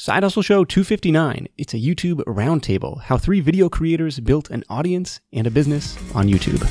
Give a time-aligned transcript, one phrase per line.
[0.00, 1.48] Side Hustle Show 259.
[1.58, 6.28] It's a YouTube roundtable how three video creators built an audience and a business on
[6.28, 6.62] YouTube.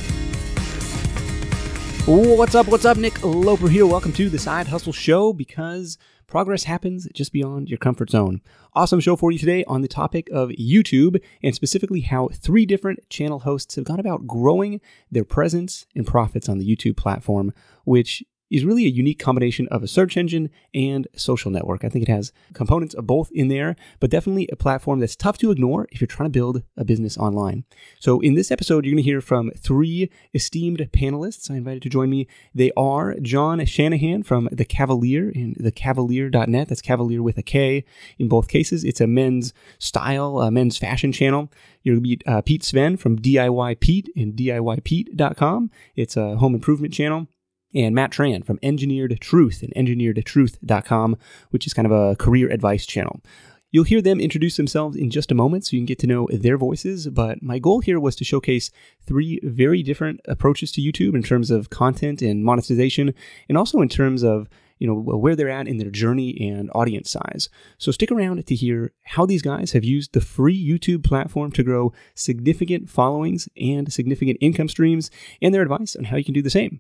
[2.08, 2.70] What's up?
[2.70, 2.96] What's up?
[2.96, 3.86] Nick Loper here.
[3.86, 8.40] Welcome to the Side Hustle Show because progress happens just beyond your comfort zone.
[8.72, 13.10] Awesome show for you today on the topic of YouTube and specifically how three different
[13.10, 14.80] channel hosts have gone about growing
[15.12, 19.84] their presence and profits on the YouTube platform, which is really a unique combination of
[19.84, 21.84] a search engine and social network.
[21.84, 25.38] I think it has components of both in there, but definitely a platform that's tough
[25.40, 27.66] to ignore if you're trying to build a business online.
[28.00, 31.90] So, in this episode, you're going to hear from three esteemed panelists I invited to
[31.90, 32.28] join me.
[32.54, 36.68] They are Jon Shanahan from The Kavalier and thekavalier.net.
[36.68, 37.84] That's Kavalier with a K.
[38.18, 41.52] In both cases, it's a men's style, a men's fashion channel.
[41.86, 45.72] To meet uh, Pete Sveen from DIY Pete and DIYPete.com.
[45.96, 47.28] It's a home improvement channel
[47.74, 51.18] and Matt Tran from Engineered Truth and engineeredtruth.com,
[51.50, 53.22] which is kind of a career advice channel.
[53.70, 56.28] You'll hear them introduce themselves in just a moment so you can get to know
[56.32, 57.08] their voices.
[57.10, 58.72] But my goal here was to showcase
[59.06, 63.14] three very different approaches to YouTube in terms of content and monetization,
[63.50, 64.48] and also in terms of
[64.80, 67.50] you know where they're at in their journey and audience size.
[67.78, 71.64] So stick around to hear how these guys have used the free YouTube platform to
[71.64, 75.12] grow significant followings and significant income streams
[75.42, 76.80] and their advice on how you can do the same.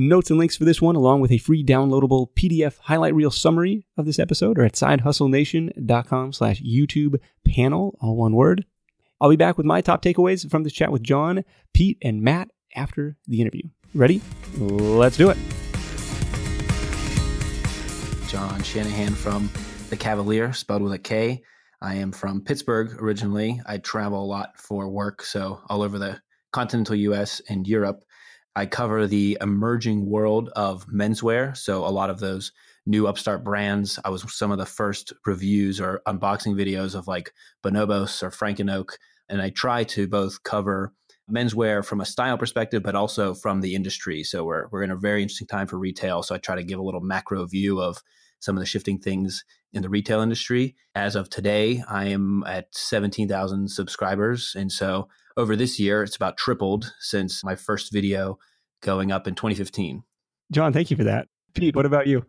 [0.00, 3.84] Notes and links for this one, along with a free downloadable PDF highlight reel summary
[3.96, 8.64] of this episode, are at sidehustlenation.com slash YouTube panel, all one word.
[9.20, 11.42] I'll be back with my top takeaways from this chat with Jon,
[11.74, 13.62] Pete, and Matt after the interview.
[13.92, 14.22] Ready?
[14.58, 15.38] Let's do it.
[18.28, 19.50] Jon Shanahan from
[19.90, 21.42] The Kavalier, spelled with a K.
[21.82, 23.60] I am from Pittsburgh originally.
[23.66, 26.20] I travel a lot for work, so all over the
[26.52, 28.04] continental US and Europe.
[28.58, 31.56] I cover the emerging world of menswear.
[31.56, 32.50] So a lot of those
[32.86, 34.00] new upstart brands.
[34.04, 37.32] I was some of the first reviews or unboxing videos of like
[37.64, 38.98] Bonobos or Frank and Oak.
[39.28, 40.92] And I try to both cover
[41.30, 44.24] menswear from a style perspective, but also from the industry.
[44.24, 46.24] So we're, we're in a very interesting time for retail.
[46.24, 48.02] So I try to give a little macro view of
[48.40, 50.74] some of the shifting things in the retail industry.
[50.96, 54.54] As of today, I am at 17,000 subscribers.
[54.56, 55.06] And so
[55.38, 58.38] over this year, it's about tripled since my first video
[58.82, 60.02] going up in 2015.
[60.52, 61.28] Jon, thank you for that.
[61.54, 62.26] Pete, what about you?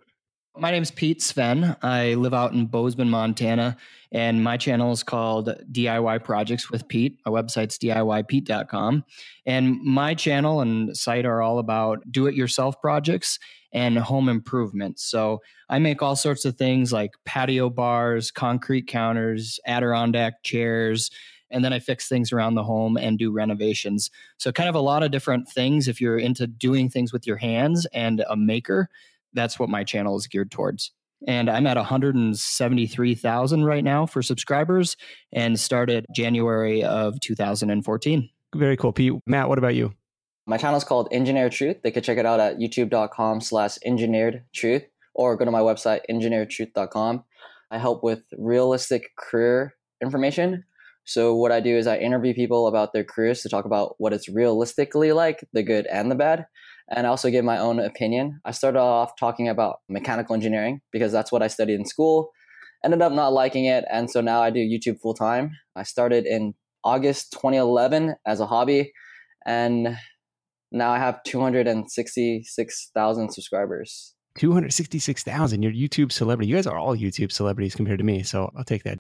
[0.58, 1.78] My name is Pete Sveen.
[1.84, 3.78] I live out in Bozeman, Montana,
[4.12, 7.18] and my channel is called DIY Projects with Pete.
[7.26, 9.06] My website's DIYPete.com.
[9.46, 13.40] And my channel and site are all about do it yourself projects
[13.72, 15.00] and home improvement.
[15.00, 21.10] So I make all sorts of things like patio bars, concrete counters, Adirondack chairs,
[21.52, 24.10] and then I fix things around the home and do renovations.
[24.38, 25.88] So, kind of a lot of different things.
[25.88, 28.90] If you're into doing things with your hands and a maker,
[29.34, 30.92] that's what my channel is geared towards.
[31.28, 34.96] And I'm at 173,000 right now for subscribers
[35.34, 38.30] and started January of 2014.
[38.56, 38.94] Very cool.
[38.94, 39.94] Pete, Matt, what about you?
[40.48, 41.82] My channel is called Engineered Truth.
[41.84, 44.84] They could check it out at youtube.com slash engineered truth
[45.14, 47.24] or go to my website, engineeredtruth.com.
[47.70, 50.64] I help with realistic career information
[51.10, 54.14] so what I do is I interview people about their careers to talk about what
[54.14, 56.46] it's realistically like, the good and the bad,
[56.96, 58.40] and I also give my own opinion.
[58.46, 62.30] I started off talking about mechanical engineering because that's what I studied in school.
[62.86, 65.58] Ended up not liking it, and so now I do YouTube full time.
[65.76, 66.54] I started in
[66.84, 68.94] August 2011 as a hobby,
[69.48, 69.98] and
[70.72, 74.14] now I have 266,000 subscribers.
[74.40, 75.62] 266,000.
[75.62, 76.50] You're YouTube celebrity.
[76.50, 79.00] You guys are all YouTube celebrities compared to me, so I'll take that.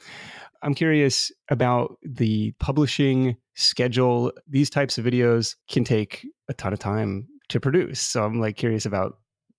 [0.61, 4.33] I'm curious about the publishing schedule.
[4.49, 8.01] These types of videos can take a ton of time to produce.
[8.01, 9.17] So I'm like curious about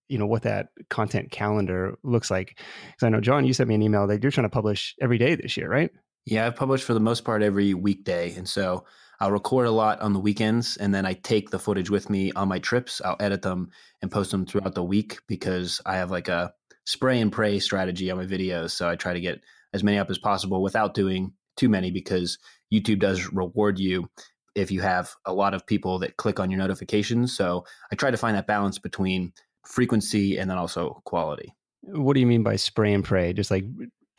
[0.09, 3.77] you know what that content calendar looks like because i know jon you sent me
[3.77, 5.93] an email that you're trying to publish every day this year right
[6.27, 8.85] yeah i've published for the most part every weekday and so
[9.21, 12.33] i'll record a lot on the weekends and then i take the footage with me
[12.33, 13.71] on my trips i'll edit them
[14.03, 16.53] and post them throughout the week because i have like a
[16.87, 19.41] spray and pray strategy on my videos so i try to get
[19.73, 22.39] as many up as possible without doing too many because
[22.73, 24.09] YouTube does reward you
[24.55, 27.37] if you have a lot of people that click on your notifications.
[27.37, 29.33] So I try to find that balance between
[29.67, 31.55] frequency and then also quality.
[31.83, 33.33] What do you mean by spray and pray?
[33.33, 33.65] Just like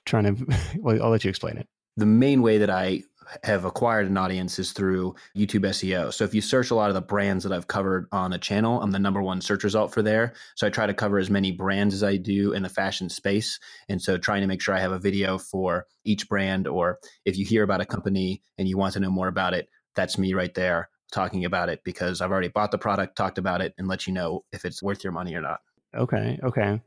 [0.05, 1.67] trying to, well, I'll let you explain it.
[1.97, 3.03] The main way that I
[3.43, 6.13] have acquired an audience is through YouTube SEO.
[6.13, 8.81] So if you search a lot of the brands that I've covered on the channel,
[8.81, 10.33] I'm the number one search result for there.
[10.55, 13.59] So I try to cover as many brands as I do in the fashion space.
[13.89, 17.37] And so trying to make sure I have a video for each brand, or if
[17.37, 20.33] you hear about a company and you want to know more about it, that's me
[20.33, 23.87] right there talking about it because I've already bought the product, talked about it, and
[23.87, 25.59] let you know if it's worth your money or not.
[25.95, 26.39] Okay.
[26.43, 26.81] Okay.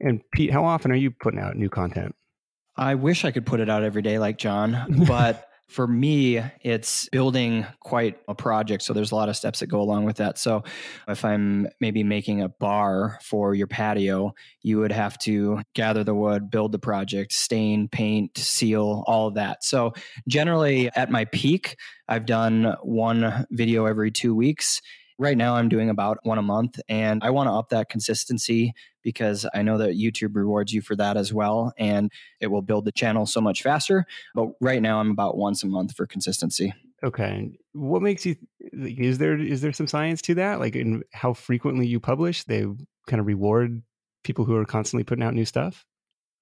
[0.00, 2.14] And Pete, how often are you putting out new content?
[2.76, 7.08] I wish I could put it out every day like Jon, but for me, it's
[7.08, 8.82] building quite a project.
[8.82, 10.38] So there's a lot of steps that go along with that.
[10.38, 10.64] So
[11.08, 16.14] if I'm maybe making a bar for your patio, you would have to gather the
[16.14, 19.64] wood, build the project, stain, paint, seal, all of that.
[19.64, 19.94] So
[20.28, 21.76] generally at my peak,
[22.08, 24.82] I've done one video every two weeks.
[25.18, 28.74] Right now, I'm doing about one a month, and I want to up that consistency
[29.02, 32.10] because I know that YouTube rewards you for that as well, and
[32.40, 34.06] it will build the channel so much faster.
[34.34, 36.72] But right now, I'm about once a month for consistency.
[37.04, 38.36] Okay, what makes you?
[38.72, 40.60] Is there is there some science to that?
[40.60, 42.64] Like in how frequently you publish, they
[43.08, 43.82] kind of reward
[44.22, 45.84] people who are constantly putting out new stuff.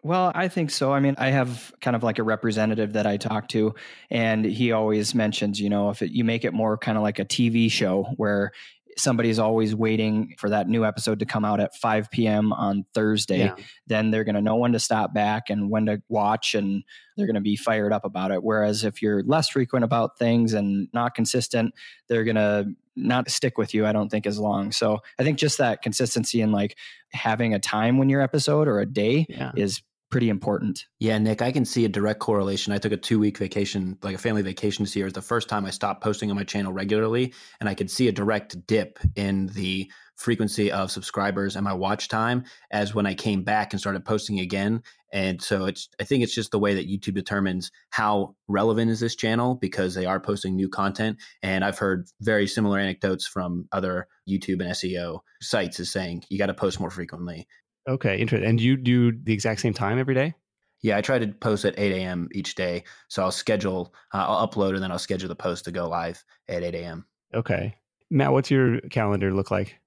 [0.02, 0.92] Well, I think so.
[0.92, 3.74] I mean, I have kind of like a representative that I talk to,
[4.10, 7.18] and he always mentions, you know, if it, you make it more kind of like
[7.18, 8.52] a TV show where
[8.98, 12.52] somebody's always waiting for that new episode to come out at 5 p.m.
[12.52, 13.56] on Thursday, yeah.
[13.86, 16.82] then they're going to know when to stop back and when to watch, and
[17.16, 18.42] they're going to be fired up about it.
[18.42, 21.74] Whereas if you're less frequent about things and not consistent,
[22.08, 24.72] they're going to not stick with you, I don't think, as long.
[24.72, 26.76] So I think just that consistency and like
[27.12, 29.52] having a time when your episode or a day yeah.
[29.56, 30.86] is pretty important.
[30.98, 32.72] Yeah, Nick, I can see a direct correlation.
[32.72, 35.06] I took a two week vacation, like a family vacation this year.
[35.06, 38.08] It's the first time I stopped posting on my channel regularly, and I could see
[38.08, 39.90] a direct dip in the
[40.20, 44.38] frequency of subscribers and my watch time as when I came back and started posting
[44.38, 44.82] again.
[45.14, 49.00] And so it's I think it's just the way that YouTube determines how relevant is
[49.00, 51.18] this channel because they are posting new content.
[51.42, 56.38] And I've heard very similar anecdotes from other YouTube and SEO sites is saying you
[56.38, 57.48] got to post more frequently.
[57.88, 58.48] Okay, interesting.
[58.48, 60.34] And you do the exact same time every day?
[60.82, 62.28] Yeah, I try to post at 8 a.m.
[62.32, 62.84] each day.
[63.08, 66.24] So I'll schedule, uh, I'll upload, and then I'll schedule the post to go live
[66.48, 67.04] at 8 a.m.
[67.34, 67.76] Okay.
[68.10, 69.78] Matt, what's your calendar look like?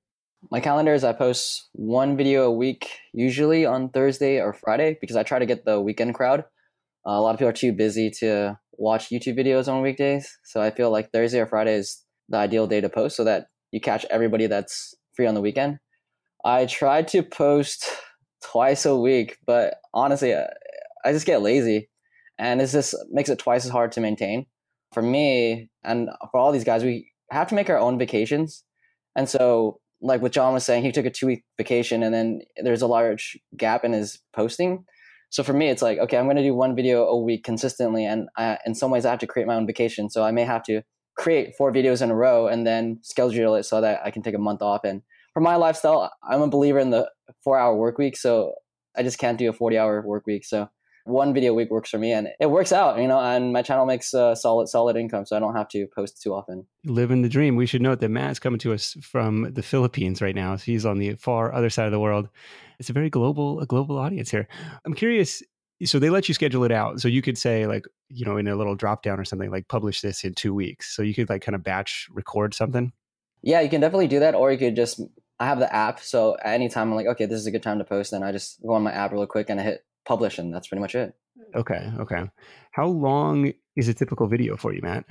[0.51, 5.15] My calendar is I post one video a week, usually on Thursday or Friday, because
[5.15, 6.41] I try to get the weekend crowd.
[7.05, 10.37] Uh, a lot of people are too busy to watch YouTube videos on weekdays.
[10.43, 13.47] So I feel like Thursday or Friday is the ideal day to post so that
[13.71, 15.79] you catch everybody that's free on the weekend.
[16.43, 17.85] I try to post
[18.43, 20.47] twice a week, but honestly, uh,
[21.05, 21.89] I just get lazy,
[22.37, 24.45] and it just makes it twice as hard to maintain.
[24.93, 28.63] For me and for all these guys, we have to make our own vacations,
[29.15, 32.41] and so like what Jon was saying, he took a two week vacation, and then
[32.57, 34.85] there's a large gap in his posting.
[35.29, 38.05] So for me, it's like okay, I'm going to do one video a week consistently,
[38.05, 40.09] and I, in some ways, I have to create my own vacation.
[40.09, 40.83] So I may have to
[41.15, 44.33] create four videos in a row and then schedule it so that I can take
[44.35, 47.09] a month off and for my lifestyle, I'm a believer in the
[47.43, 48.17] four hour work week.
[48.17, 48.53] So
[48.95, 50.45] I just can't do a 40 hour work week.
[50.45, 50.69] So
[51.05, 53.61] one video a week works for me and it works out, you know, and my
[53.61, 55.25] channel makes a solid, solid income.
[55.25, 56.65] So I don't have to post too often.
[56.85, 57.55] Living the dream.
[57.55, 60.55] We should note that Matt's coming to us from the Philippines right now.
[60.55, 62.29] So he's on the far other side of the world.
[62.79, 64.47] It's a very global, a global audience here.
[64.85, 65.43] I'm curious.
[65.83, 67.01] So they let you schedule it out.
[67.01, 69.67] So you could say like, you know, in a little drop down or something like
[69.67, 70.95] publish this in two weeks.
[70.95, 72.93] So you could like kind of batch record something.
[73.41, 74.35] Yeah, you can definitely do that.
[74.35, 75.01] Or you could just
[75.39, 77.63] I have the app, so at any time I'm like, okay, this is a good
[77.63, 79.85] time to post, and I just go on my app real quick and I hit
[80.05, 81.13] publish, and that's pretty much it.
[81.55, 82.29] Okay, okay.
[82.71, 85.05] How long is a typical video for you, Matt?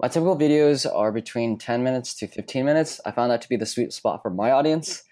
[0.00, 3.00] My typical videos are between 10 minutes to 15 minutes.
[3.04, 5.02] I found that to be the sweet spot for my audience,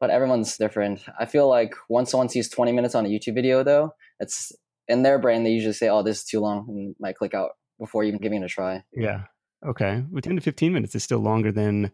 [0.00, 1.02] but everyone's different.
[1.18, 4.52] I feel like once someone sees 20 minutes on a YouTube video, though, it's
[4.86, 7.52] in their brain, they usually say, oh, this is too long, and might click out
[7.78, 8.84] before even giving it a try.
[8.92, 9.22] Yeah.
[9.66, 10.04] Okay.
[10.10, 11.90] With 10 to 15 minutes is still longer than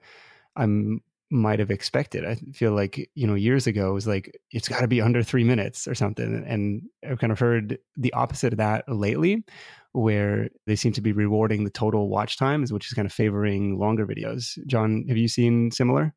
[0.56, 2.25] I'm might have expected.
[2.25, 5.22] I feel like, you know, years ago it was like, it's got to be under
[5.22, 6.44] three minutes or something.
[6.46, 9.44] And I've kind of heard the opposite of that lately,
[9.92, 13.78] where they seem to be rewarding the total watch times, which is kind of favoring
[13.78, 14.58] longer videos.
[14.66, 16.14] Jon, have you seen similar?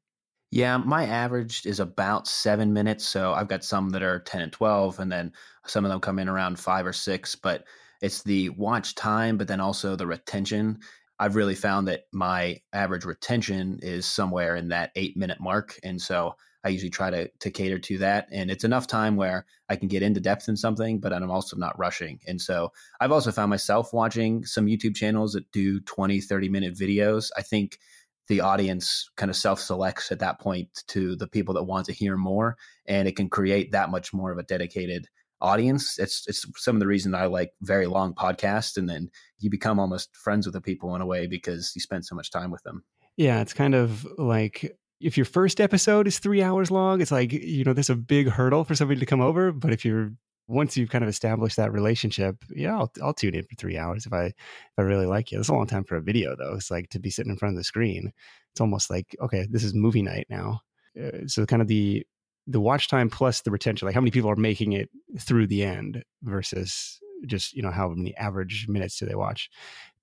[0.51, 3.08] Yeah, my average is about seven minutes.
[3.08, 5.32] So I've got some that are 10 and 12, and then
[5.65, 7.36] some of them come in around five or six.
[7.36, 7.63] But
[8.01, 10.79] it's the watch time, but then also the retention
[11.20, 15.79] I've really found that my average retention is somewhere in that eight minute mark.
[15.84, 18.27] And so I usually try to, to cater to that.
[18.32, 21.58] And it's enough time where I can get into depth in something, but I'm also
[21.58, 22.20] not rushing.
[22.25, 26.75] And so I've also found myself watching some YouTube channels that do 20, 30 minute
[26.75, 27.32] videos.
[27.38, 27.79] I think
[28.27, 31.93] the audience kind of self selects at that point to the people that want to
[31.93, 32.58] hear more.
[32.86, 35.08] And it can create that much more of a dedicated
[35.44, 36.00] audience.
[36.00, 39.80] It's it's some of the reason I like very long podcasts, and then you become
[39.80, 42.64] almost friends with the people in a way because you spend so much time with
[42.64, 42.84] them.
[43.18, 47.32] Yeah, it's kind of like if your first episode is three hours long, it's like
[47.32, 49.52] you know there's a big hurdle for somebody to come over.
[49.52, 50.14] But if you're
[50.48, 54.06] once you've kind of established that relationship, yeah, I'll, I'll tune in for three hours
[54.06, 54.34] if I if
[54.78, 55.40] I really like you.
[55.40, 56.56] It's a long time for a video though.
[56.56, 58.12] It's like to be sitting in front of the screen.
[58.52, 60.62] It's almost like okay, this is movie night now.
[61.00, 62.06] Uh, so kind of the
[62.48, 65.64] the watch time plus the retention like how many people are making it through the
[65.64, 69.50] end versus just you know how many average minutes do they watch.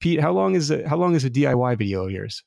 [0.00, 2.42] Pete, how long is a, how long is a DIY video of yours?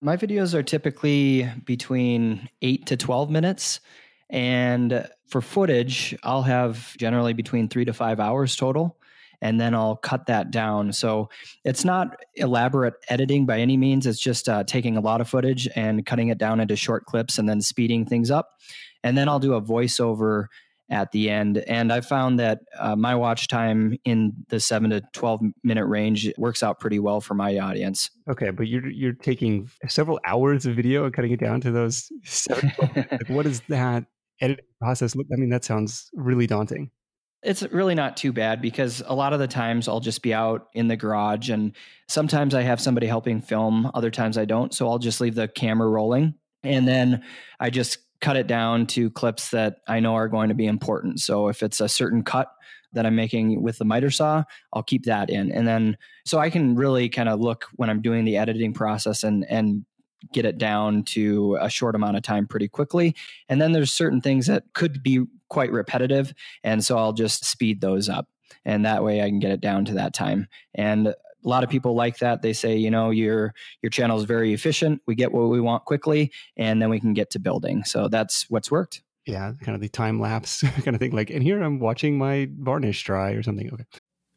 [0.00, 3.80] My videos are typically between eight to twelve minutes,
[4.30, 8.96] and for footage, I'll have generally between three to five hours total
[9.42, 10.92] and then I'll cut that down.
[10.92, 11.28] So
[11.64, 14.06] it's not elaborate editing by any means.
[14.06, 17.38] It's just uh, taking a lot of footage and cutting it down into short clips
[17.38, 18.50] and then speeding things up.
[19.02, 20.46] And then I'll do a voiceover
[20.92, 21.58] at the end.
[21.58, 26.30] And I found that uh, my watch time in the seven to 12 minute range
[26.36, 28.10] works out pretty well for my audience.
[28.28, 32.12] Okay, but you're you're taking several hours of video and cutting it down to those
[32.24, 32.72] seven.
[32.94, 34.04] like, what is that
[34.40, 35.26] editing process look?
[35.32, 36.90] I mean, that sounds really daunting.
[37.42, 40.68] It's really not too bad because a lot of the times I'll just be out
[40.74, 41.74] in the garage and
[42.08, 44.72] sometimes I have somebody helping film, other times I don't.
[44.72, 47.24] So I'll just leave the camera rolling and then
[47.58, 51.20] I just cut it down to clips that I know are going to be important.
[51.20, 52.48] So if it's a certain cut
[52.94, 55.50] that I'm making with the miter saw, I'll keep that in.
[55.52, 59.24] And then so I can really kind of look when I'm doing the editing process
[59.24, 59.84] and and
[60.32, 63.16] get it down to a short amount of time pretty quickly.
[63.48, 66.32] And then there's certain things that could be quite repetitive.
[66.62, 68.28] And so I'll just speed those up.
[68.64, 70.46] And that way I can get it down to that time.
[70.74, 71.14] And
[71.44, 72.42] a lot of people like that.
[72.42, 75.02] They say, you know, your your channel is very efficient.
[75.06, 77.84] We get what we want quickly, and then we can get to building.
[77.84, 79.02] So that's what's worked.
[79.26, 81.12] Yeah, kind of the time lapse kind of thing.
[81.12, 83.72] Like, and here I'm watching my varnish dry or something.
[83.72, 83.84] Okay.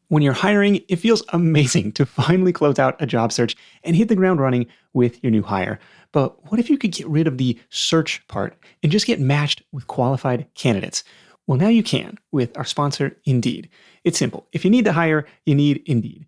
[0.10, 4.08] When you're hiring, it feels amazing to finally close out a job search and hit
[4.08, 5.80] the ground running with your new hire.
[6.12, 9.64] But what if you could get rid of the search part and just get matched
[9.72, 11.04] with qualified candidates?
[11.48, 13.70] Well, now you can with our sponsor, Indeed.
[14.04, 14.48] It's simple.
[14.52, 16.28] If you need to hire, you need Indeed.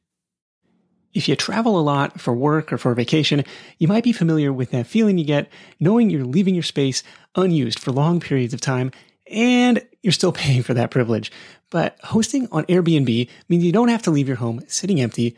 [1.13, 3.43] If you travel a lot for work or for vacation,
[3.77, 5.49] you might be familiar with that feeling you get
[5.79, 7.03] knowing you're leaving your space
[7.35, 8.91] unused for long periods of time
[9.27, 11.31] and you're still paying for that privilege.
[11.69, 15.37] But hosting on Airbnb means you don't have to leave your home sitting empty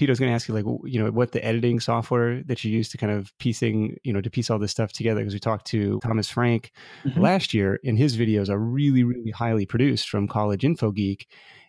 [0.00, 2.64] Pete, I was going to ask you, like, you know, what the editing software that
[2.64, 5.20] you use to kind of piecing, you know, to piece all this stuff together.
[5.20, 6.72] Because we talked to Thomas Frank
[7.04, 7.20] mm-hmm.
[7.20, 11.28] last year, and his videos are really, really highly produced from College Info Geek.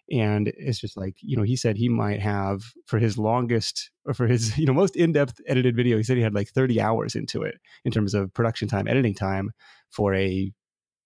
[0.10, 4.14] And it's just like, you know, he said he might have for his longest or
[4.14, 6.80] for his, you know, most in depth edited video, he said he had like 30
[6.80, 9.52] hours into it in terms of production time, editing time
[9.90, 10.50] for a,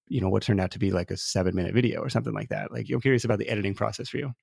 [0.10, 2.50] you know, what turned out to be like a seven minute video or something like
[2.50, 2.72] that.
[2.72, 4.34] Like, I'm curious about the editing process for you.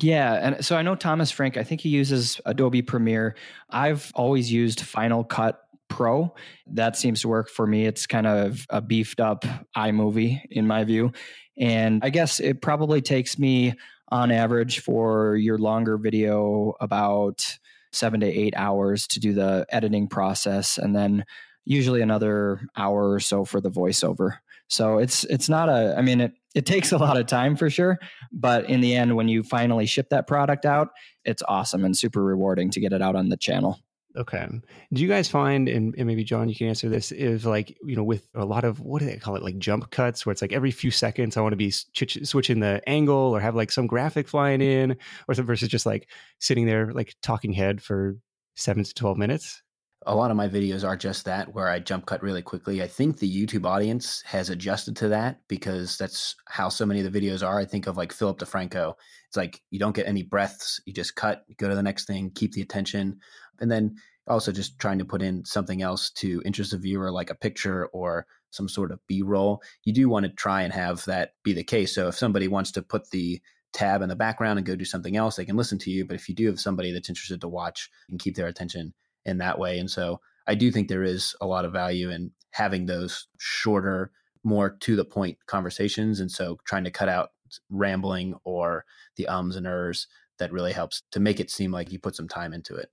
[0.00, 1.56] Yeah, and so I know Thomas Frank.
[1.56, 3.36] I think he uses Adobe Premiere.
[3.70, 6.34] I've always used Final Cut Pro.
[6.66, 7.86] That seems to work for me.
[7.86, 9.44] It's kind of a beefed up
[9.76, 11.12] iMovie in my view.
[11.56, 13.74] And I guess it probably takes me
[14.08, 17.58] on average for your longer video about
[17.92, 20.76] seven to eight hours to do the editing process.
[20.76, 21.24] And then
[21.64, 24.38] usually another hour or so for the voiceover.
[24.68, 27.68] So it's it's not a I mean it it takes a lot of time for
[27.68, 27.98] sure,
[28.32, 30.88] but in the end when you finally ship that product out,
[31.24, 33.78] it's awesome and super rewarding to get it out on the channel.
[34.16, 34.46] Okay.
[34.92, 37.96] Do you guys find, and, and maybe Jon, you can answer this, is like, you
[37.96, 39.42] know, with a lot of, what do they call it?
[39.42, 42.60] Like jump cuts, where it's like every few seconds I want to be switch, switching
[42.60, 44.96] the angle or have like some graphic flying in,
[45.26, 46.08] or some versus just like
[46.38, 48.16] sitting there, like talking head for
[48.54, 49.63] seven to 12 minutes?
[50.06, 52.82] A lot of my videos are just that where I jump cut really quickly.
[52.82, 57.10] I think the YouTube audience has adjusted to that because that's how so many of
[57.10, 57.58] the videos are.
[57.58, 58.94] I think of like Philip DeFranco.
[59.28, 62.30] It's like you don't get any breaths, you just cut, go to the next thing,
[62.34, 63.18] keep the attention.
[63.60, 63.96] And then
[64.26, 67.86] also just trying to put in something else to interest the viewer, like a picture
[67.86, 69.62] or some sort of B roll.
[69.84, 71.94] You do want to try and have that be the case.
[71.94, 73.40] So if somebody wants to put the
[73.72, 76.04] tab in the background and go do something else, they can listen to you.
[76.04, 79.38] But if you do have somebody that's interested to watch and keep their attention in
[79.38, 79.78] that way.
[79.78, 84.12] And so I do think there is a lot of value in having those shorter,
[84.42, 86.20] more to the point conversations.
[86.20, 87.30] And so trying to cut out
[87.70, 88.84] rambling or
[89.16, 90.06] the ums and ers
[90.38, 92.90] that really helps to make it seem like you put some time into it.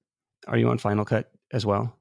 [0.47, 1.95] Are you on Final Cut as well?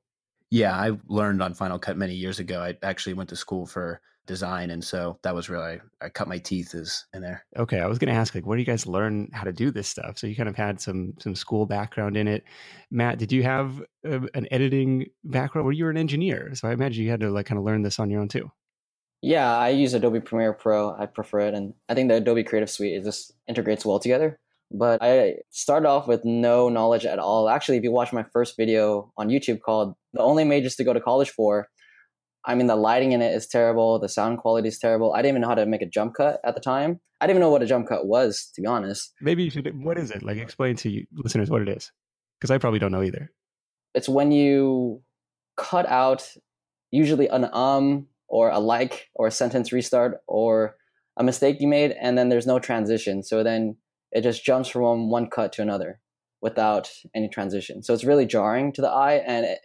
[0.51, 2.61] Yeah, I learned on Final Cut many years ago.
[2.61, 6.39] I actually went to school for design and so that was really I, cut my
[6.39, 7.45] teeth is in there.
[7.59, 9.73] Okay i was going to ask like where do you guys learn how to do
[9.73, 10.19] this stuff?
[10.19, 12.45] So you kind of had some some school background in it.
[12.93, 15.65] Matt did you have a, an editing background?
[15.67, 16.55] Where you were an engineer?
[16.55, 18.51] So i imagine you had to like kind of learn this on your own too.
[19.21, 20.95] Yeah i use adobe premiere pro.
[20.95, 24.39] I prefer it and i think the adobe creative suite it just integrates well together.
[24.71, 27.49] But i started off with no knowledge at all.
[27.49, 30.93] Actually if you watch my first video on youtube called the only majors to go
[30.93, 31.67] to college for
[32.45, 33.99] I mean, the lighting in it is terrible.
[33.99, 35.13] The sound quality is terrible.
[35.13, 37.01] I didn't even know how to make a jump cut at the time.
[37.21, 39.13] I didn't even know what a jump cut was, to be honest.
[39.21, 39.71] Maybe you should.
[39.85, 40.23] What is it?
[40.23, 41.93] Like, explain to you listeners what it is,
[42.41, 43.31] because I probably don't know either.
[43.95, 45.03] It's when you
[45.57, 46.27] cut out
[46.91, 50.77] usually an um or a like or a sentence restart or
[51.19, 53.23] a mistake you made, and then there's no transition.
[53.23, 53.77] So then
[54.13, 56.01] it just jumps from one cut to another
[56.41, 57.83] without any transition.
[57.83, 59.59] So it's really jarring to the eye, and it,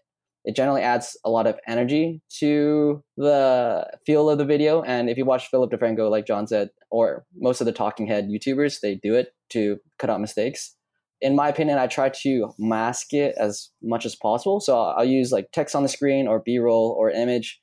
[0.45, 4.83] it generally adds a lot of energy to the feel of the video.
[4.83, 8.29] And if you watch Philip DeFranco, like Jon said, or most of the talking head
[8.29, 10.75] YouTubers, they do it to cut out mistakes.
[11.19, 14.59] In my opinion, I try to mask it as much as possible.
[14.59, 17.59] So I'll use like text on the screen or B roll or image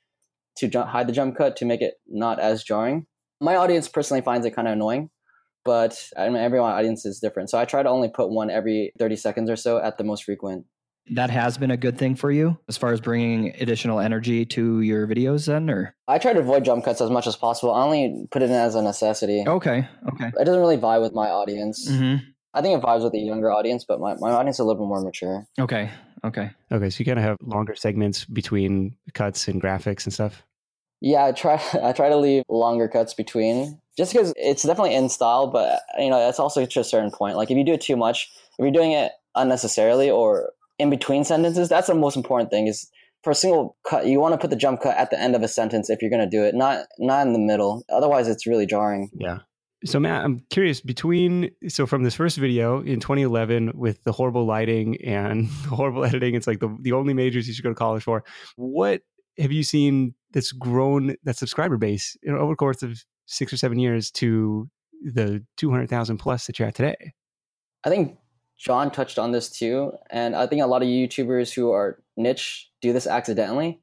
[0.57, 3.05] to hide the jump cut to make it not as jarring.
[3.39, 5.09] My audience personally finds it kind of annoying,
[5.63, 7.49] but I mean, every audience is different.
[7.49, 10.25] So I try to only put one every 30 seconds or so at the most
[10.25, 10.65] frequent
[11.11, 14.81] that has been a good thing for you as far as bringing additional energy to
[14.81, 15.95] your videos then or?
[16.07, 17.73] I try to avoid jump cuts as much as possible.
[17.73, 19.43] I only put it in as a necessity.
[19.45, 20.27] Okay okay.
[20.27, 21.89] It doesn't really vibe with my audience.
[21.89, 22.25] Mm-hmm.
[22.53, 24.83] i think it vibes with the younger audience but my, my audience is a little
[24.83, 25.45] bit more mature.
[25.59, 25.91] Okay
[26.23, 26.51] okay.
[26.71, 30.43] Okay so you kind of have longer segments between cuts and graphics and stuff?
[31.01, 35.09] Yeah i try i try to leave longer cuts between just because it's definitely in
[35.09, 37.35] style but you know that's also to a certain point.
[37.35, 40.51] Like if you do it too much if you're doing it unnecessarily or
[40.83, 41.69] in between sentences.
[41.69, 42.91] That's the most important thing is
[43.23, 45.41] for a single cut, you want to put the jump cut at the end of
[45.41, 47.83] a sentence if you're going to do it, not not in the middle.
[47.89, 49.09] Otherwise, it's really jarring.
[49.13, 49.39] Yeah.
[49.85, 54.45] So Matt, I'm curious between so from this first video in 2011 with the horrible
[54.45, 57.75] lighting and the horrible editing, it's like the the only majors you should go to
[57.75, 58.23] college for.
[58.57, 59.01] What
[59.39, 63.53] have you seen that's grown that subscriber base you know, over the course of six
[63.53, 64.69] or seven years to
[65.01, 67.13] the 200,000 plus that you're at today?
[67.83, 68.17] I think
[68.63, 72.69] Jon touched on this too, and I think a lot of YouTubers who are niche
[72.81, 73.81] do this accidentally,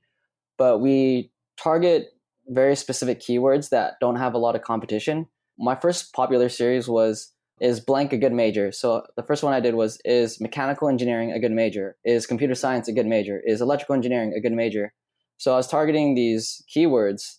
[0.56, 2.14] but we target
[2.48, 5.26] very specific keywords that don't have a lot of competition.
[5.58, 8.72] My first popular series was is blank a good major?
[8.72, 11.98] So the first one I did was is mechanical engineering a good major?
[12.02, 13.38] Is computer science a good major?
[13.44, 14.94] Is electrical engineering a good major?
[15.36, 17.36] So I was targeting these keywords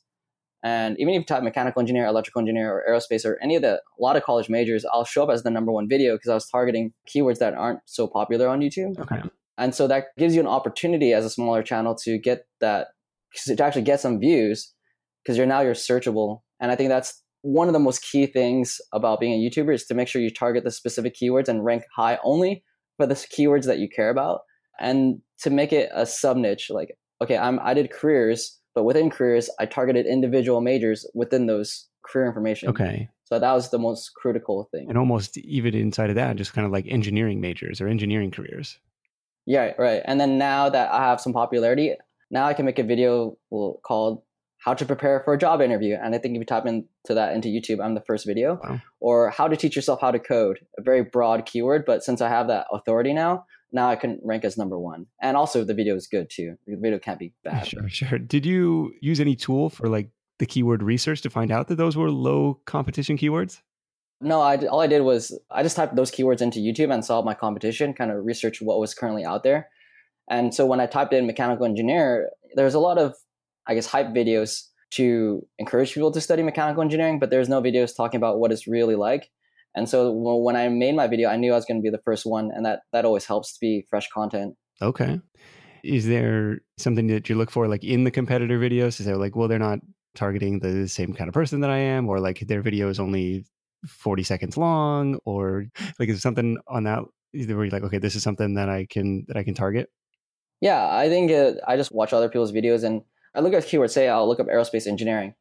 [0.63, 3.75] and even if you type mechanical engineer, electrical engineer, or aerospace, or any of the
[3.75, 6.33] a lot of college majors, I'll show up as the number one video because I
[6.35, 8.99] was targeting keywords that aren't so popular on YouTube.
[8.99, 9.21] Okay.
[9.57, 12.87] And so that gives you an opportunity as a smaller channel to get that
[13.45, 14.73] to actually get some views
[15.23, 16.41] because you're now you're searchable.
[16.59, 19.85] And I think that's one of the most key things about being a YouTuber is
[19.85, 22.63] to make sure you target the specific keywords and rank high only
[22.97, 24.41] for the keywords that you care about,
[24.79, 26.69] and to make it a sub niche.
[26.69, 31.87] Like, okay, I'm I did careers but within careers, I targeted individual majors within those
[32.03, 32.69] career information.
[32.69, 33.09] Okay.
[33.25, 34.87] So that was the most critical thing.
[34.89, 38.77] And almost even inside of that, just kind of like engineering majors or engineering careers.
[39.45, 40.01] Yeah, right.
[40.05, 41.95] And then now that I have some popularity,
[42.29, 43.37] now I can make a video
[43.83, 44.21] called
[44.59, 45.95] how to prepare for a job interview.
[45.95, 48.59] And I think if you type into that into YouTube, I'm the first video.
[48.63, 48.81] Wow.
[48.99, 51.83] Or how to teach yourself how to code, a very broad keyword.
[51.85, 55.05] But since I have that authority now, now I can rank as number one.
[55.21, 56.55] And also the video is good too.
[56.67, 57.67] The video can't be bad.
[57.67, 58.19] Sure, sure.
[58.19, 61.95] Did you use any tool for like the keyword research to find out that those
[61.95, 63.61] were low competition keywords?
[64.19, 67.21] No, I, all I did was I just typed those keywords into YouTube and saw
[67.21, 69.69] my competition, kind of research what was currently out there.
[70.29, 73.15] And so when I typed in mechanical engineer, there's a lot of,
[73.67, 77.95] I guess, hype videos to encourage people to study mechanical engineering, but there's no videos
[77.95, 79.29] talking about what it's really like.
[79.75, 82.01] And so when I made my video, I knew I was going to be the
[82.03, 84.55] first one, and that that always helps to be fresh content.
[84.81, 85.19] Okay.
[85.83, 88.99] Is there something that you look for, like in the competitor videos?
[88.99, 89.79] Is there like, well, they're not
[90.13, 93.45] targeting the same kind of person that I am, or like their video is only
[93.87, 95.65] 40 seconds long, or
[95.99, 97.03] like is something on that
[97.33, 99.89] where you're like, okay, this is something that I can that I can target?
[100.59, 103.01] Yeah, I think it, I just watch other people's videos and
[103.33, 103.91] I look at keywords.
[103.91, 105.33] Say I'll look up aerospace engineering,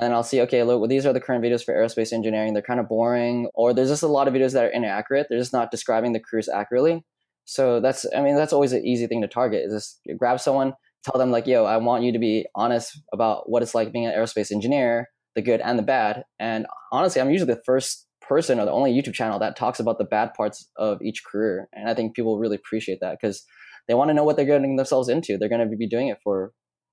[0.00, 2.54] and I'll see okay, look, well, these are the current videos for aerospace engineering.
[2.54, 5.26] They're kind of boring, or there's just a lot of videos that are inaccurate.
[5.28, 7.04] They're just not describing the careers accurately.
[7.44, 9.64] So that's, I mean, that's always an easy thing to target.
[9.66, 10.74] Is just grab someone,
[11.04, 14.06] tell them like, yo, I want you to be honest about what it's like being
[14.06, 16.24] an aerospace engineer, the good and the bad.
[16.38, 19.98] And honestly, I'm usually the first person or the only YouTube channel that talks about
[19.98, 23.44] the bad parts of each career, and I think people really appreciate that because
[23.88, 25.36] they want to know what they're getting themselves into.
[25.36, 26.52] They're going to be doing it for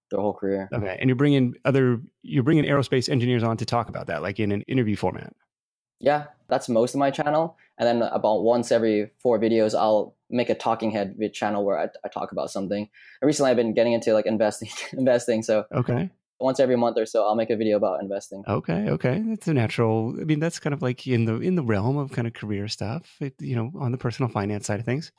[0.09, 0.69] their whole career.
[0.73, 4.39] Okay, and you're bringing other you're bringing aerospace engineers on to talk about that, like
[4.39, 5.33] in an interview format.
[5.99, 10.49] Yeah, that's most of my channel, and then about once every four videos, I'll make
[10.49, 12.89] a talking head channel where I, I talk about something.
[13.21, 15.43] And recently, I've been getting into like investing, investing.
[15.43, 18.43] So okay, once every month or so, I'll make a video about investing.
[18.47, 20.15] Okay, okay, that's a natural.
[20.19, 22.67] I mean, that's kind of like in the in the realm of kind of career
[22.67, 23.17] stuff.
[23.19, 25.11] It, you know, on the personal finance side of things.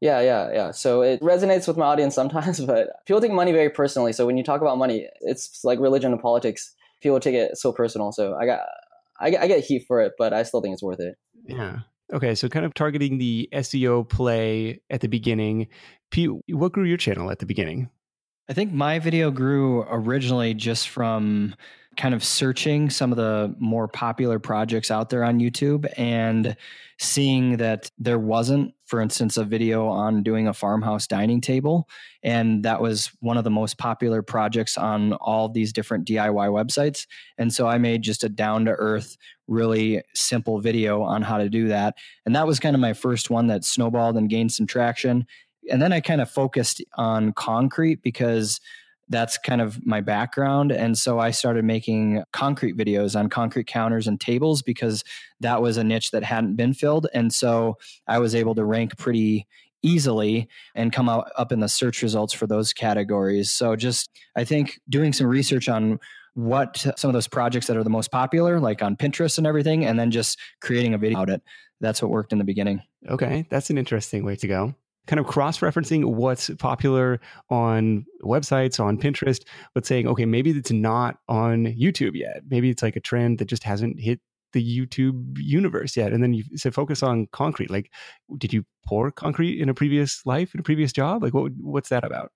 [0.00, 0.70] Yeah, yeah, yeah.
[0.70, 4.12] So it resonates with my audience sometimes, but people take money very personally.
[4.12, 6.74] So when you talk about money, it's like religion and politics.
[7.02, 8.12] People take it so personal.
[8.12, 8.60] So I got,
[9.20, 11.16] I, I get heat for it, but I still think it's worth it.
[11.46, 11.80] Yeah.
[12.12, 15.68] Okay, so kind of targeting the SEO play at the beginning.
[16.10, 17.88] Pete, what grew your channel at the beginning?
[18.48, 21.54] I think my video grew originally just from
[21.96, 26.56] kind of searching some of the more popular projects out there on YouTube and
[26.98, 31.88] seeing that there wasn't, for instance, a video on doing a farmhouse dining table.
[32.22, 37.06] And that was one of the most popular projects on all these different DIY websites.
[37.38, 39.16] And so I made just a down to earth,
[39.48, 41.96] really simple video on how to do that.
[42.24, 45.26] And that was kind of my first one that snowballed and gained some traction.
[45.70, 48.60] And then I kind of focused on concrete because
[49.10, 50.70] that's kind of my background.
[50.70, 55.04] And so I started making concrete videos on concrete counters and tables because
[55.40, 57.08] that was a niche that hadn't been filled.
[57.12, 59.46] And so I was able to rank pretty
[59.82, 63.50] easily and come out up in the search results for those categories.
[63.50, 65.98] So just I think doing some research on
[66.34, 69.84] what some of those projects that are the most popular, like on Pinterest and everything,
[69.84, 71.42] and then just creating a video about it.
[71.80, 72.82] That's what worked in the beginning.
[73.08, 74.74] Okay, that's an interesting way to go
[75.10, 79.42] kind of cross referencing what's popular on websites, on Pinterest,
[79.74, 82.42] but saying, okay, maybe it's not on YouTube yet.
[82.48, 84.20] Maybe it's like a trend that just hasn't hit
[84.52, 86.12] the YouTube universe yet.
[86.12, 87.70] And then you said focus on concrete.
[87.70, 87.90] Like,
[88.38, 91.24] did you pour concrete in a previous life, in a previous job?
[91.24, 92.30] Like, what, what's that about?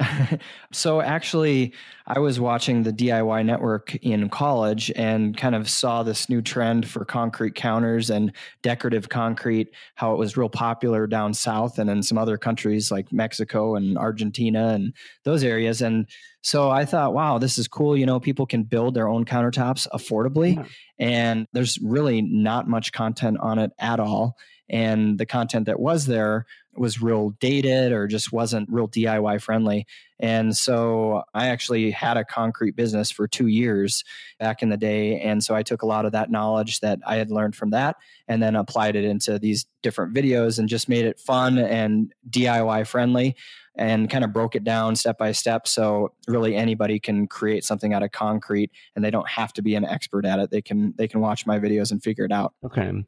[0.72, 1.72] so actually,
[2.06, 6.88] I was watching the DIY network in college and kind of saw this new trend
[6.88, 8.32] for concrete counters and
[8.62, 13.12] decorative concrete, how it was real popular down south and in some other countries like
[13.12, 14.92] Mexico and Argentina and
[15.24, 15.80] those areas.
[15.80, 16.06] And
[16.42, 17.96] so I thought, wow, this is cool.
[17.96, 20.64] You know, people can build their own countertops affordably, yeah.
[20.98, 24.36] and there's really not much content on it at all
[24.68, 26.46] and the content that was there
[26.78, 29.86] was real dated or just wasn't real DIY friendly.
[30.18, 34.04] And so I actually had a concrete business for two years
[34.38, 35.20] back in the day.
[35.20, 37.96] And so I took a lot of that knowledge that I had learned from that
[38.28, 42.86] and then applied it into these different videos and just made it fun and DIY
[42.86, 43.36] friendly
[43.78, 45.68] and kind of broke it down step by step.
[45.68, 49.74] So really anybody can create something out of concrete and they don't have to be
[49.74, 50.50] an expert at it.
[50.50, 52.54] They can, they can watch my videos and figure it out.
[52.64, 53.04] Okay.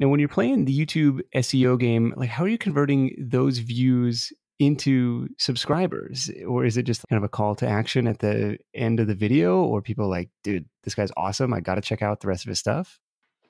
[0.00, 4.32] Now, when you're playing the YouTube SEO game, like how are you converting those views
[4.58, 6.30] into subscribers?
[6.46, 9.14] Or is it just kind of a call to action at the end of the
[9.14, 9.62] video?
[9.62, 11.52] Or people like, dude, this guy's awesome.
[11.52, 13.00] I got to check out the rest of his stuff?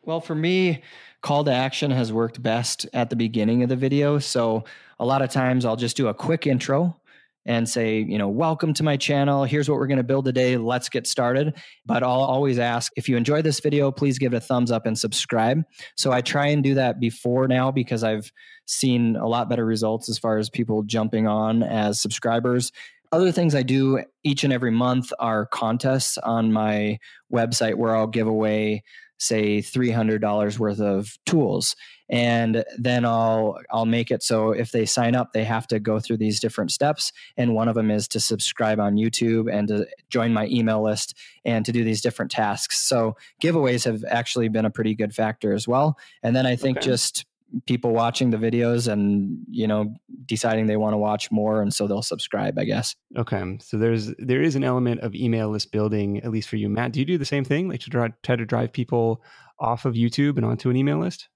[0.04, 0.82] Well, for me,
[1.20, 4.18] call to action has worked best at the beginning of the video.
[4.18, 4.64] So
[4.98, 6.96] a lot of times I'll just do a quick intro
[7.44, 9.44] and say, you know, welcome to my channel.
[9.44, 10.56] Here's what we're going to build today.
[10.56, 11.54] Let's get started.
[11.84, 14.86] But I'll always ask if you enjoy this video, please give it a thumbs up
[14.86, 15.62] and subscribe.
[15.96, 18.30] So I try and do that before now because I've
[18.66, 22.70] seen a lot better results as far as people jumping on as subscribers.
[23.10, 26.98] Other things I do each and every month are contests on my
[27.32, 28.84] website where I'll give away
[29.22, 31.76] say $300 worth of tools
[32.08, 35.98] and then I'll I'll make it so if they sign up they have to go
[35.98, 39.86] through these different steps and one of them is to subscribe on YouTube and to
[40.10, 42.78] join my email list and to do these different tasks.
[42.78, 45.96] So giveaways have actually been a pretty good factor as well.
[46.22, 46.86] And then I think okay.
[46.86, 47.24] just
[47.66, 49.94] people watching the videos and you know
[50.26, 52.94] deciding they want to watch more and so they'll subscribe i guess.
[53.16, 56.68] Okay so there's there is an element of email list building at least for you.
[56.68, 59.22] Matt do you do the same thing like to try, try to drive people
[59.58, 61.28] off of youtube and onto an email list?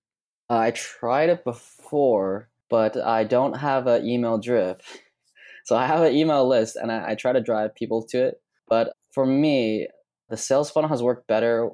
[0.49, 4.83] Uh, I tried it before but i don't have an email drip
[5.65, 8.41] so i have an email list and I, I try to drive people to it.
[8.69, 9.89] But for me
[10.29, 11.71] the sales funnel has worked better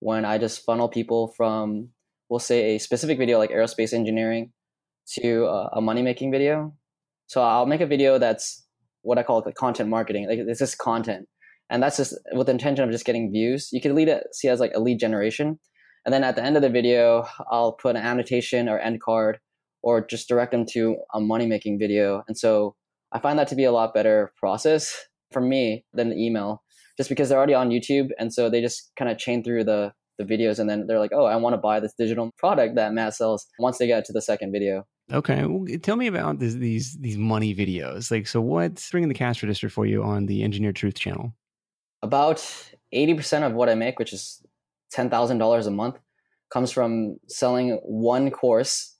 [0.00, 1.90] when i just funnel people from
[2.32, 4.50] we'll say a specific video like aerospace engineering
[5.06, 6.74] to uh, a money making video.
[7.26, 8.66] So I'll make a video that's
[9.02, 10.26] what I call content marketing.
[10.26, 11.28] Like it's just content,
[11.68, 13.68] and that's just with the intention of just getting views.
[13.70, 15.58] You can lead it see as like a lead generation,
[16.06, 19.38] and then at the end of the video, I'll put an annotation or end card,
[19.82, 22.22] or just direct them to a money making video.
[22.28, 22.76] And so
[23.12, 24.96] I find that to be a lot better process
[25.32, 26.62] for me than the email,
[26.96, 29.92] just because they're already on YouTube, and so they just kind of chain through the
[30.22, 32.92] the videos and then they're like, oh, I want to buy this digital product that
[32.92, 34.86] Matt sells once they get to the second video.
[35.12, 38.10] Okay, well, tell me about this, these these money videos.
[38.10, 41.34] Like, so what's ringing the cash register for you on the Engineer Truth channel?
[42.02, 42.42] About
[42.92, 44.40] eighty percent of what I make, which is
[44.90, 45.98] ten thousand dollars a month,
[46.50, 48.96] comes from selling one course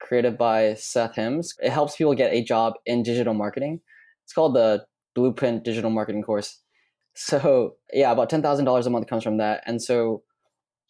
[0.00, 1.54] created by Seth Hims.
[1.62, 3.80] It helps people get a job in digital marketing.
[4.24, 6.58] It's called the Blueprint Digital Marketing Course.
[7.14, 10.22] So yeah, about ten thousand dollars a month comes from that, and so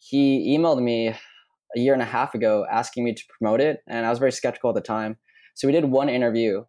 [0.09, 4.05] he emailed me a year and a half ago asking me to promote it, and
[4.05, 5.17] I was very skeptical at the time.
[5.55, 6.65] So we did one interview,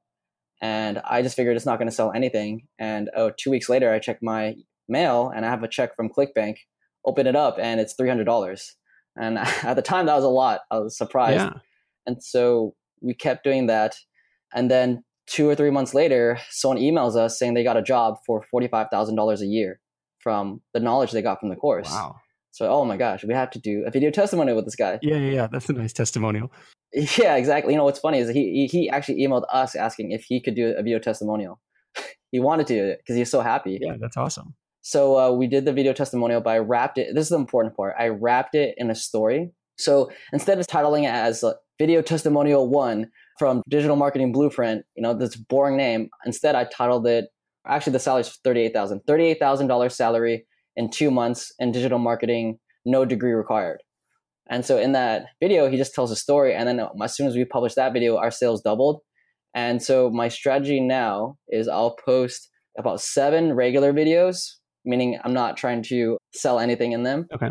[0.62, 2.68] and I just figured it's not going to sell anything.
[2.78, 4.54] And oh, two weeks later, I checked my
[4.88, 6.56] mail, and I have a check from ClickBank.
[7.04, 8.76] Open it up, and it's three hundred dollars.
[9.16, 10.60] And at the time, that was a lot.
[10.70, 11.40] I was surprised.
[11.40, 11.52] Yeah.
[12.06, 13.96] And so we kept doing that,
[14.54, 18.18] and then two or three months later, someone emails us saying they got a job
[18.24, 19.80] for forty five thousand dollars a year
[20.20, 21.90] from the knowledge they got from the course.
[21.90, 22.16] Wow.
[22.54, 25.00] So, oh my gosh, we have to do a video testimonial with this guy.
[25.02, 25.46] Yeah, yeah, yeah.
[25.50, 26.50] That's a nice testimonial.
[27.18, 27.72] Yeah, exactly.
[27.72, 30.76] You know what's funny is he he actually emailed us asking if he could do
[30.78, 31.60] a video testimonial.
[32.30, 33.80] he wanted to because he's so happy.
[33.82, 34.54] Yeah, that's awesome.
[34.82, 37.12] So uh, we did the video testimonial, but I wrapped it.
[37.12, 37.96] This is the important part.
[37.98, 39.50] I wrapped it in a story.
[39.76, 45.02] So instead of titling it as uh, video testimonial one from Digital Marketing Blueprint, you
[45.02, 47.24] know, this boring name, instead I titled it.
[47.66, 49.00] Actually, the salary is thirty-eight thousand.
[49.08, 53.82] Thirty-eight thousand dollars salary in two months in digital marketing, no degree required.
[54.48, 56.54] And so in that video, he just tells a story.
[56.54, 59.00] And then as soon as we publish that video, our sales doubled.
[59.54, 65.56] And so my strategy now is I'll post about seven regular videos, meaning I'm not
[65.56, 67.26] trying to sell anything in them.
[67.32, 67.50] Okay.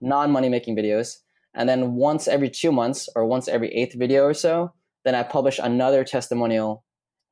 [0.00, 1.18] Non money making videos.
[1.54, 4.72] And then once every two months or once every eighth video or so,
[5.04, 6.84] then I publish another testimonial.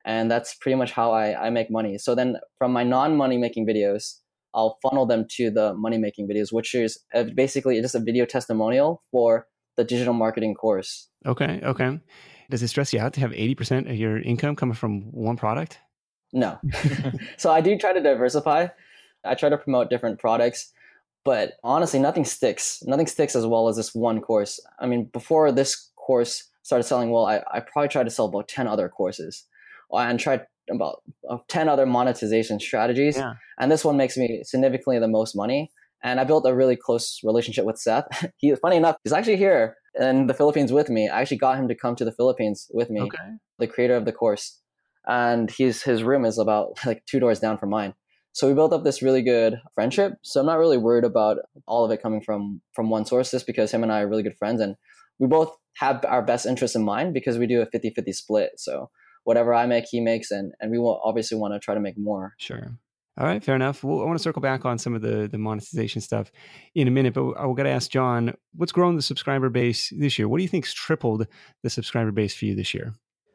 [0.05, 1.97] And that's pretty much how I, I make money.
[1.97, 4.20] So then from my non money making videos,
[4.53, 6.99] I'll funnel them to the money making videos, which is
[7.35, 11.07] basically just a video testimonial for the digital marketing course.
[11.25, 11.61] Okay.
[11.63, 11.99] Okay.
[12.49, 15.79] Does it stress you out to have 80% of your income coming from one product?
[16.33, 16.59] No.
[17.37, 18.67] so I do try to diversify.
[19.23, 20.71] I try to promote different products,
[21.23, 22.81] but honestly, nothing sticks.
[22.83, 24.59] Nothing sticks as well as this one course.
[24.79, 28.47] I mean, before this course started selling well, I, I probably tried to sell about
[28.47, 29.45] 10 other courses
[29.91, 33.17] and tried about uh, 10 other monetization strategies.
[33.17, 33.33] Yeah.
[33.59, 35.71] And this one makes me significantly the most money.
[36.03, 38.05] And I built a really close relationship with Seth.
[38.37, 41.09] he, funny enough, he's actually here in the Philippines with me.
[41.09, 43.17] I actually got him to come to the Philippines with me, okay.
[43.59, 44.59] the creator of the course.
[45.07, 47.93] And he's, his room is about like two doors down from mine.
[48.33, 50.13] So we built up this really good friendship.
[50.23, 53.45] So I'm not really worried about all of it coming from from one source just
[53.45, 54.75] because him and I are really good friends and
[55.19, 58.51] we both have our best interests in mind because we do a 50-50 split.
[58.57, 58.89] So
[59.23, 61.97] whatever I make, he makes, and and we will obviously want to try to make
[61.97, 62.33] more.
[62.37, 62.77] Sure.
[63.17, 63.83] All right, fair enough.
[63.83, 66.31] Well, I want to circle back on some of the the monetization stuff
[66.75, 70.17] in a minute, but I got to ask Jon, what's grown the subscriber base this
[70.17, 70.27] year?
[70.27, 71.27] What do you think's tripled
[71.61, 72.93] the subscriber base for you this year?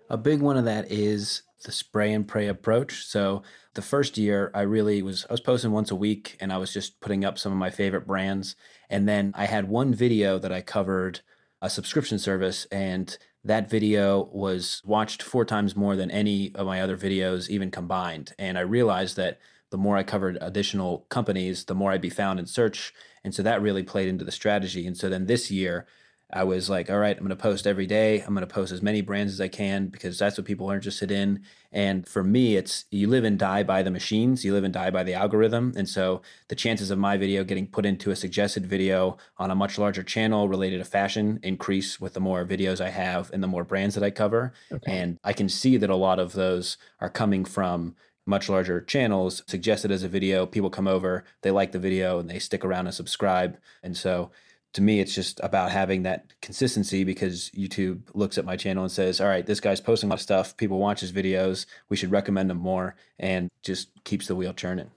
[0.08, 3.04] A big one of that is the spray and pray approach.
[3.04, 3.42] So
[3.74, 6.72] the first year, I really was I was posting once a week, and I was
[6.72, 8.56] just putting up some of my favorite brands,
[8.88, 11.20] and then I had one video that I covered
[11.60, 16.80] a subscription service, and that video was watched four times more than any of my
[16.80, 18.32] other videos, even combined.
[18.38, 19.38] And I realized that
[19.70, 22.92] the more I covered additional companies, the more I'd be found in search.
[23.22, 24.86] And so that really played into the strategy.
[24.86, 25.86] And so then this year,
[26.32, 28.20] I was like, all right, I'm going to post every day.
[28.20, 30.74] I'm going to post as many brands as I can because that's what people are
[30.74, 31.42] interested in.
[31.70, 34.90] And for me, it's you live and die by the machines, you live and die
[34.90, 35.72] by the algorithm.
[35.76, 39.54] And so the chances of my video getting put into a suggested video on a
[39.54, 43.48] much larger channel related to fashion increase with the more videos I have and the
[43.48, 44.52] more brands that I cover.
[44.72, 44.98] Okay.
[44.98, 47.94] And I can see that a lot of those are coming from
[48.28, 52.28] much larger channels suggested as a video people come over they like the video and
[52.28, 54.32] they stick around and subscribe and so
[54.72, 58.92] to me, it's just about having that consistency because YouTube looks at my channel and
[58.92, 60.56] says, all right, this guy's posting a lot of stuff.
[60.56, 61.66] People watch his videos.
[61.88, 64.90] We should recommend him more and just keeps the wheel churning.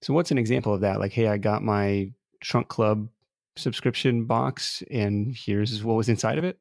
[0.00, 1.00] So, what's an example of that?
[1.00, 3.08] Like, hey, I got my Trunk Club
[3.56, 6.58] subscription box and here's what was inside of it?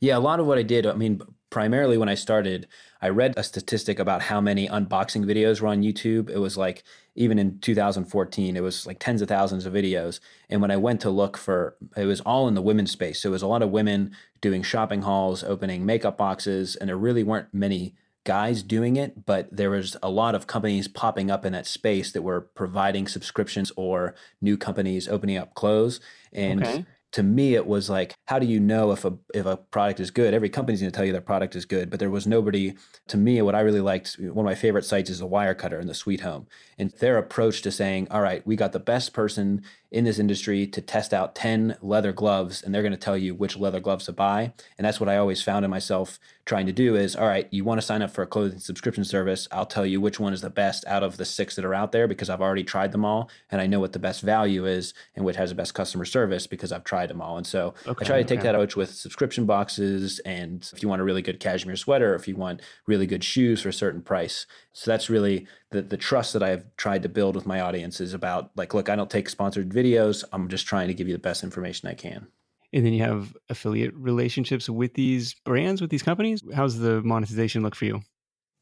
[0.00, 1.22] Yeah, a lot of what I did, I mean,
[1.54, 2.66] primarily when I started,
[3.00, 6.28] I read a statistic about how many unboxing videos were on YouTube.
[6.28, 6.82] It was like,
[7.14, 10.18] even in 2014, it was like tens of thousands of videos.
[10.50, 13.22] And when I went to look for, it was all in the women's space.
[13.22, 16.96] So it was a lot of women doing shopping hauls, opening makeup boxes, and there
[16.96, 21.44] really weren't many guys doing it, but there was a lot of companies popping up
[21.44, 26.00] in that space that were providing subscriptions or new companies opening up clothes.
[26.32, 29.56] And okay to me it was like how do you know if a if a
[29.56, 30.34] product is good?
[30.34, 32.74] Every company's going to tell you their product is good but there was nobody
[33.06, 35.88] to me what i really liked one of my favorite sites is the Wirecutter and
[35.88, 39.62] the sweet home and their approach to saying all right we got the best person
[39.94, 43.32] in this industry to test out 10 leather gloves and they're going to tell you
[43.32, 44.52] which leather gloves to buy.
[44.76, 47.64] And that's what i always found in myself trying to do is all right you
[47.64, 49.46] want to sign up for a clothing subscription service?
[49.52, 51.92] I'll tell you which one is the best out of the six that are out
[51.92, 54.94] there because i've already tried them all and i know what the best value is
[55.14, 57.36] and which has the best customer service because i've tried them all.
[57.36, 58.48] And so okay, i try to take okay.
[58.48, 62.26] that approach with subscription boxes and if you want a really good cashmere sweater if
[62.26, 66.32] you want really good shoes for a certain price so that's really the the trust
[66.32, 69.28] that I've tried to build with my audience is about like, look, I don't take
[69.28, 70.24] sponsored videos.
[70.32, 72.26] I'm just trying to give you the best information I can.
[72.72, 76.42] And then you have affiliate relationships with these brands, with these companies.
[76.52, 78.02] How's the monetization look for you?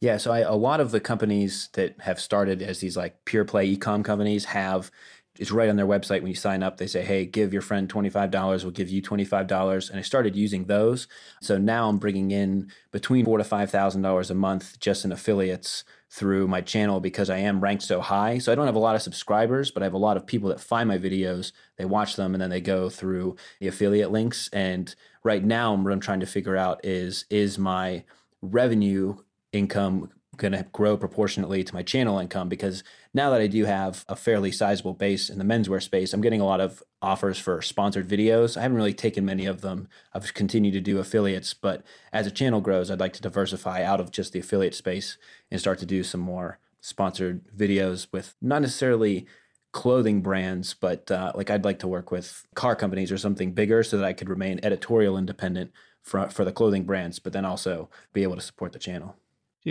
[0.02, 3.46] Yeah, so I, a lot of the companies that have started as these like pure
[3.46, 4.90] play ecom companies have
[5.38, 7.88] it's right on their website when you sign up they say hey give your friend
[7.88, 11.08] $25 we'll give you $25 and i started using those
[11.40, 15.12] so now i'm bringing in between four to five thousand dollars a month just in
[15.12, 18.36] affiliates through my channel because i am ranked so high.
[18.36, 20.50] So i don't have a lot of subscribers but i have a lot of people
[20.50, 21.52] that find my videos.
[21.78, 24.50] They watch them and then they go through the affiliate links.
[24.52, 24.94] And
[25.24, 28.04] right now what i'm trying to figure out is is my
[28.42, 29.16] revenue
[29.52, 32.48] income going to grow proportionately to my channel income?
[32.48, 32.82] Because
[33.14, 36.40] now that I do have a fairly sizable base in the menswear space, I'm getting
[36.40, 38.56] a lot of offers for sponsored videos.
[38.56, 39.88] I haven't really taken many of them.
[40.14, 44.00] I've continued to do affiliates, but as the channel grows, I'd like to diversify out
[44.00, 45.18] of just the affiliate space
[45.50, 49.26] and start to do some more sponsored videos with not necessarily
[49.72, 53.82] clothing brands, but uh, like I'd like to work with car companies or something bigger
[53.82, 55.70] so that I could remain editorial independent
[56.02, 59.16] for, for the clothing brands, but then also be able to support the channel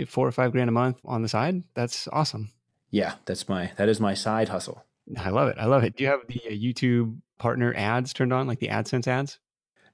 [0.08, 1.62] four or five grand a month on the side.
[1.74, 2.50] That's awesome.
[2.92, 4.84] Yeah, that's my that is my side hustle.
[5.18, 5.56] I love it.
[5.58, 5.96] I love it.
[5.96, 9.40] Do you have the uh, YouTube partner ads turned on, like the AdSense ads?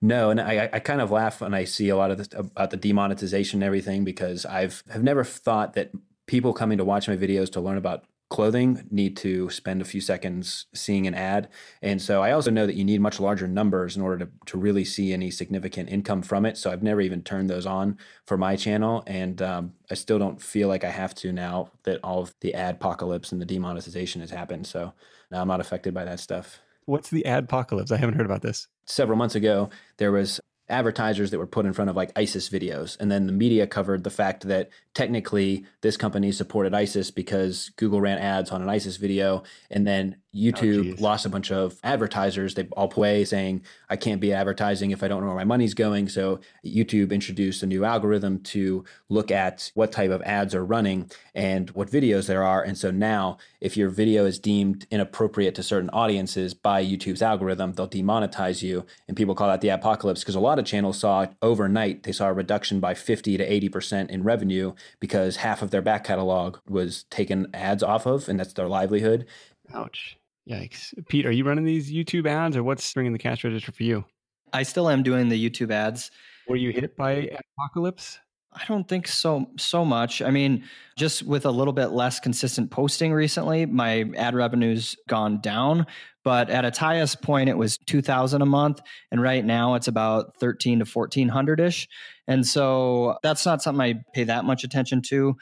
[0.03, 2.71] No, and I, I kind of laugh when I see a lot of this about
[2.71, 5.91] the demonetization and everything because I've have never thought that
[6.27, 10.01] people coming to watch my videos to learn about clothing need to spend a few
[10.01, 11.49] seconds seeing an ad.
[11.81, 14.59] And so I also know that you need much larger numbers in order to, to
[14.59, 16.59] really see any significant income from it.
[16.59, 19.03] So I've never even turned those on for my channel.
[19.07, 22.53] And um, I still don't feel like I have to now that all of the
[22.53, 24.67] adpocalypse and the demonetization has happened.
[24.67, 24.93] So
[25.31, 26.61] now I'm not affected by that stuff.
[26.85, 27.93] What's the adpocalypse?
[27.93, 28.67] I haven't heard about this.
[28.87, 32.99] Several months ago, there was advertisers that were put in front of like ISIS videos.
[33.01, 38.01] And then the media covered the fact that technically this company supported ISIS because Google
[38.01, 39.43] ran ads on an ISIS video.
[39.71, 42.55] And then Oh, YouTube oh, lost a bunch of advertisers.
[42.55, 45.73] They all play saying, I can't be advertising if I don't know where my money's
[45.73, 46.09] going.
[46.11, 51.11] So YouTube introduced a new algorithm to look at what type of ads are running
[51.35, 52.63] and what videos there are.
[52.63, 57.73] And so now, if your video is deemed inappropriate to certain audiences by YouTube's algorithm,
[57.73, 58.85] they'll demonetize you.
[59.09, 62.29] And people call that the adpocalypse because a lot of channels saw overnight, they saw
[62.29, 67.05] a reduction by 50 to 80% in revenue because half of their back catalog was
[67.05, 69.27] taken ads off of, and that's their livelihood.
[69.75, 70.17] Ouch.
[70.49, 70.95] Yikes.
[71.09, 74.05] Pete, are you running these YouTube ads or what's bringing the cash register for you?
[74.53, 76.11] I still am doing the YouTube ads.
[76.49, 78.19] Were you hit by adpocalypse?
[78.53, 80.23] I don't think so so much.
[80.23, 80.65] I mean,
[80.97, 85.87] just with a little bit less consistent posting recently, my ad revenue's gone down,
[86.25, 88.81] but at its highest point it was 2000 a month
[89.13, 91.89] and right now it's about 13 to 1400ish.
[92.27, 95.37] And so that's not something I pay that much attention to,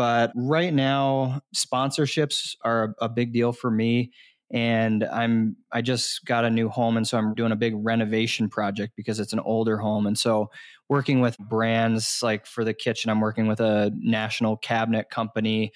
[0.00, 4.10] but right now sponsorships are a big deal for me
[4.50, 8.48] and I'm I just got a new home and so I'm doing a big renovation
[8.48, 10.48] project because it's an older home and so
[10.88, 15.70] working with brands like for the kitchen I'm working with a national cabinet company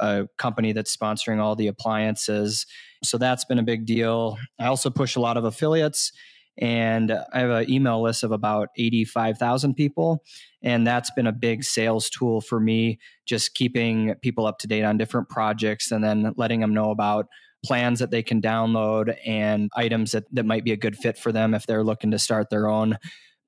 [0.00, 2.66] a company that's sponsoring all the appliances
[3.04, 4.38] so that's been a big deal.
[4.58, 6.10] I also push a lot of affiliates
[6.58, 10.22] and I have an email list of about 85,000 people.
[10.62, 14.82] And that's been a big sales tool for me, just keeping people up to date
[14.82, 17.26] on different projects and then letting them know about
[17.64, 21.32] plans that they can download and items that, that might be a good fit for
[21.32, 22.96] them if they're looking to start their own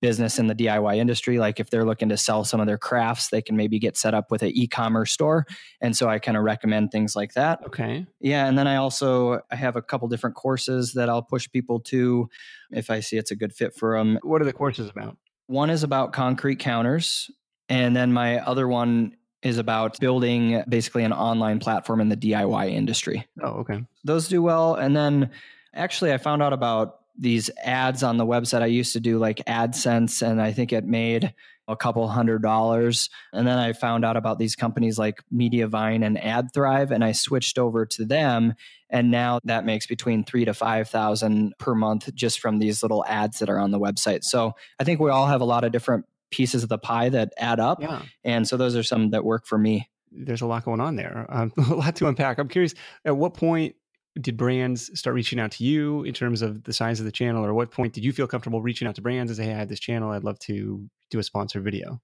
[0.00, 1.38] business in the DIY industry.
[1.38, 4.14] Like if they're looking to sell some of their crafts, they can maybe get set
[4.14, 5.46] up with an e-commerce store.
[5.80, 7.60] And so I kind of recommend things like that.
[7.66, 8.06] Okay.
[8.20, 11.80] Yeah, and then I also I have a couple different courses that I'll push people
[11.80, 12.28] to
[12.70, 14.18] if I see it's a good fit for them.
[14.22, 15.16] What are the courses about?
[15.46, 17.30] One is about concrete counters,
[17.68, 22.70] and then my other one is about building basically an online platform in the DIY
[22.70, 23.26] industry.
[23.42, 23.82] Oh, okay.
[24.04, 25.30] Those do well, and then
[25.74, 28.62] actually I found out about these ads on the website.
[28.62, 31.34] I used to do like AdSense, and I think it made
[31.68, 33.10] a couple hundred dollars.
[33.32, 37.58] And then I found out about these companies like Mediavine and AdThrive, and I switched
[37.58, 38.54] over to them.
[38.88, 43.04] And now that makes between three to five thousand per month just from these little
[43.06, 44.24] ads that are on the website.
[44.24, 47.32] So I think we all have a lot of different pieces of the pie that
[47.36, 47.82] add up.
[47.82, 48.02] Yeah.
[48.24, 49.88] And so those are some that work for me.
[50.12, 51.26] There's a lot going on there.
[51.28, 52.38] Um, a lot to unpack.
[52.38, 53.76] I'm curious, at what point
[54.20, 57.44] did brands start reaching out to you in terms of the size of the channel
[57.44, 59.56] or what point did you feel comfortable reaching out to brands and say hey i
[59.56, 62.00] had this channel i'd love to do a sponsor video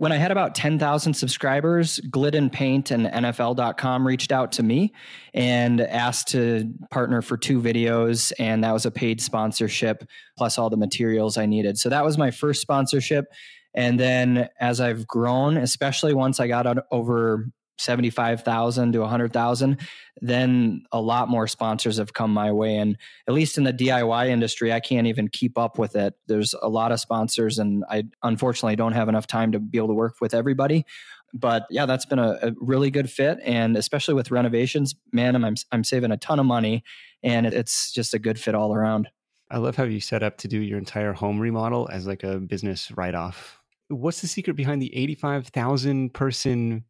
[0.00, 4.94] when I had about 10,000 subscribers, Glidden Paint and NFL.com reached out to me
[5.34, 8.32] and asked to partner for two videos.
[8.38, 10.02] And that was a paid sponsorship
[10.38, 11.76] plus all the materials I needed.
[11.76, 13.26] So that was my first sponsorship.
[13.74, 17.50] And then as I've grown, especially once I got over
[17.80, 19.78] 75,000 to 100,000,
[20.20, 22.76] then a lot more sponsors have come my way.
[22.76, 26.14] And at least in the DIY industry, I can't even keep up with it.
[26.26, 29.88] There's a lot of sponsors, and I unfortunately don't have enough time to be able
[29.88, 30.84] to work with everybody.
[31.32, 33.38] But yeah, that's been a, a really good fit.
[33.44, 36.82] And especially with renovations, man, I'm, I'm saving a ton of money
[37.22, 39.08] and it's just a good fit all around.
[39.50, 42.38] I love how you set up to do your entire home remodel as like a
[42.38, 43.60] business write off.
[43.88, 46.84] What's the secret behind the 85,000 person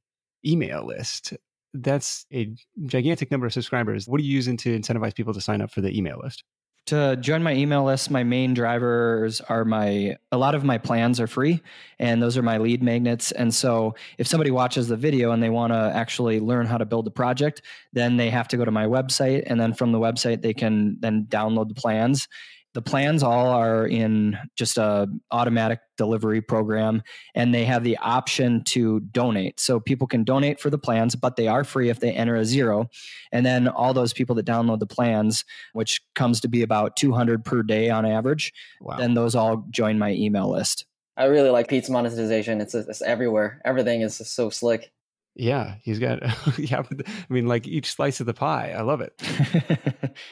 [0.45, 1.35] email list.
[1.73, 2.53] That's a
[2.87, 4.09] gigantic number of subscribers.
[4.09, 6.43] What are you using to incentivize people to sign up for the email list?
[6.87, 11.21] to join my email list my main drivers are my a lot of my plans
[11.21, 11.61] are free
[11.99, 15.51] and those are my lead magnets and so if somebody watches the video and they
[15.51, 17.63] want to actually learn how to build a project
[17.93, 20.97] then they have to go to my website and then from the website they can
[21.01, 22.29] then download the plans
[22.75, 27.03] the plans all are in just a automatic delivery program
[27.35, 29.59] and they have the option to donate.
[29.61, 32.45] So people can donate for the plans but they are free if they enter a
[32.45, 32.89] zero.
[33.33, 37.45] And then all those people that download the plans which comes to be about 200
[37.45, 38.97] per day on average wow.
[38.97, 40.87] then those all join my email list.
[41.17, 42.61] I really like pete's monetization.
[42.61, 43.61] It's, it's everywhere.
[43.65, 44.91] Everything is so slick
[45.41, 46.21] yeah, he's got
[46.59, 46.83] yeah.
[46.83, 48.75] I mean, like each slice of the pie.
[48.77, 49.21] I love it.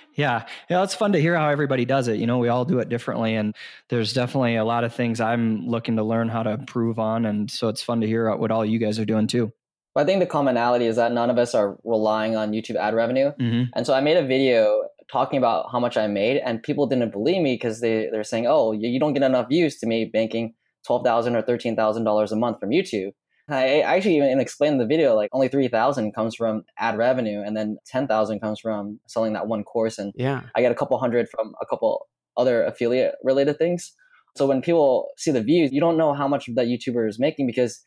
[0.15, 0.83] yeah, yeah.
[0.83, 2.19] It's fun to hear how everybody does it.
[2.19, 3.57] You know, we all do it differently, and
[3.89, 7.51] there's definitely a lot of things I'm looking to learn how to improve on, and
[7.51, 9.53] so it's fun to hear what all you guys are doing too.
[9.97, 13.33] I think the commonality is that none of us are relying on YouTube ad revenue,
[13.41, 13.71] mm-hmm.
[13.75, 17.13] and so I made a video talking about how much I made, and people didn't
[17.13, 20.55] believe me because they they're saying, "Oh, you don't get enough views to me banking
[20.87, 23.13] twelve thousand or thirteen thousand dollars a month from YouTube."
[23.49, 27.43] I actually even explained in the video like only three thousand comes from ad revenue,
[27.45, 30.75] and then ten thousand comes from selling that one course, and yeah, I get a
[30.75, 33.93] couple hundred from a couple other affiliate related things.
[34.37, 37.47] So when people see the views, you don't know how much that YouTuber is making
[37.47, 37.85] because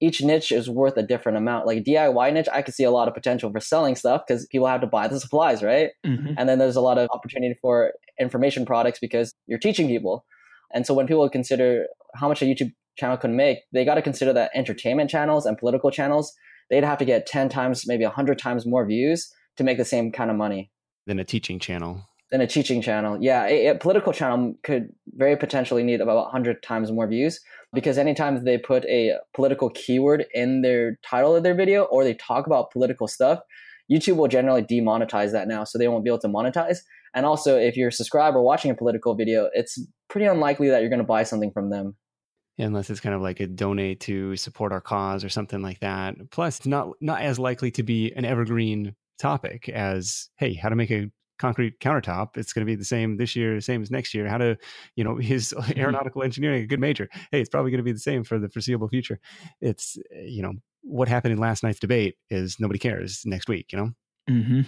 [0.00, 1.66] each niche is worth a different amount.
[1.66, 4.66] Like DIY niche, I could see a lot of potential for selling stuff because people
[4.66, 5.90] have to buy the supplies, right?
[6.04, 6.34] Mm-hmm.
[6.36, 10.26] And then there's a lot of opportunity for information products because you're teaching people.
[10.74, 14.02] And so when people consider how much a YouTube channel could make, they got to
[14.02, 16.32] consider that entertainment channels and political channels,
[16.70, 20.12] they'd have to get 10 times, maybe 100 times more views to make the same
[20.12, 20.70] kind of money.
[21.06, 22.02] Than a teaching channel.
[22.30, 23.18] Than a teaching channel.
[23.20, 27.40] Yeah, a, a political channel could very potentially need about 100 times more views
[27.72, 32.14] because anytime they put a political keyword in their title of their video or they
[32.14, 33.40] talk about political stuff,
[33.90, 36.78] YouTube will generally demonetize that now, so they won't be able to monetize.
[37.14, 39.78] And also, if you're a subscriber watching a political video, it's
[40.08, 41.96] pretty unlikely that you're going to buy something from them
[42.58, 46.14] unless it's kind of like a donate to support our cause or something like that.
[46.30, 50.76] Plus, it's not not as likely to be an evergreen topic as hey, how to
[50.76, 52.36] make a concrete countertop.
[52.36, 54.28] It's going to be the same this year, same as next year.
[54.28, 54.56] How to,
[54.94, 55.78] you know, his mm-hmm.
[55.78, 57.08] aeronautical engineering, a good major.
[57.30, 59.18] Hey, it's probably going to be the same for the foreseeable future.
[59.60, 63.78] It's, you know, what happened in last night's debate is nobody cares next week, you
[63.78, 63.90] know?
[64.30, 64.60] Mm-hmm.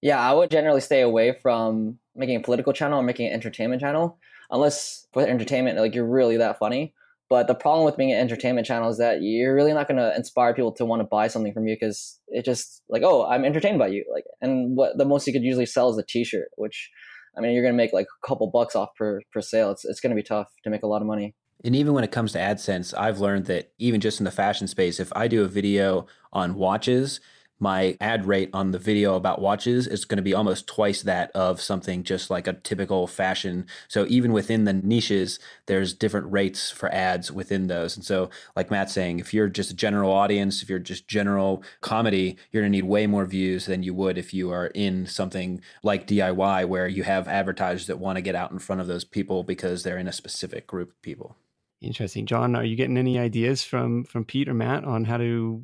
[0.00, 3.80] Yeah, I would generally stay away from making a political channel or making an entertainment
[3.80, 4.18] channel,
[4.50, 6.94] unless for entertainment, like you're really that funny.
[7.30, 10.14] But the problem with being an entertainment channel is that you're really not going to
[10.16, 13.44] inspire people to want to buy something from you because it just like, oh, I'm
[13.44, 14.04] entertained by you.
[14.10, 16.90] Like, and what the most you could usually sell is a T-shirt, which
[17.36, 19.70] I mean, you're going to make like a couple bucks off per, per sale.
[19.70, 21.34] It's, it's going to be tough to make a lot of money.
[21.64, 24.68] And even when it comes to AdSense, I've learned that even just in the fashion
[24.68, 27.20] space, if I do a video on watches,
[27.58, 31.30] my ad rate on the video about watches is going to be almost twice that
[31.32, 33.66] of something just like a typical fashion.
[33.88, 37.96] So even within the niches, there's different rates for ads within those.
[37.96, 41.62] And so, like Matt's saying, if you're just a general audience, if you're just general
[41.80, 45.06] comedy, you're going to need way more views than you would if you are in
[45.06, 48.86] something like DIY, where you have advertisers that want to get out in front of
[48.86, 51.36] those people because they're in a specific group of people.
[51.80, 52.56] Interesting, Jon.
[52.56, 55.62] Are you getting any ideas from from Pete or Matt on how to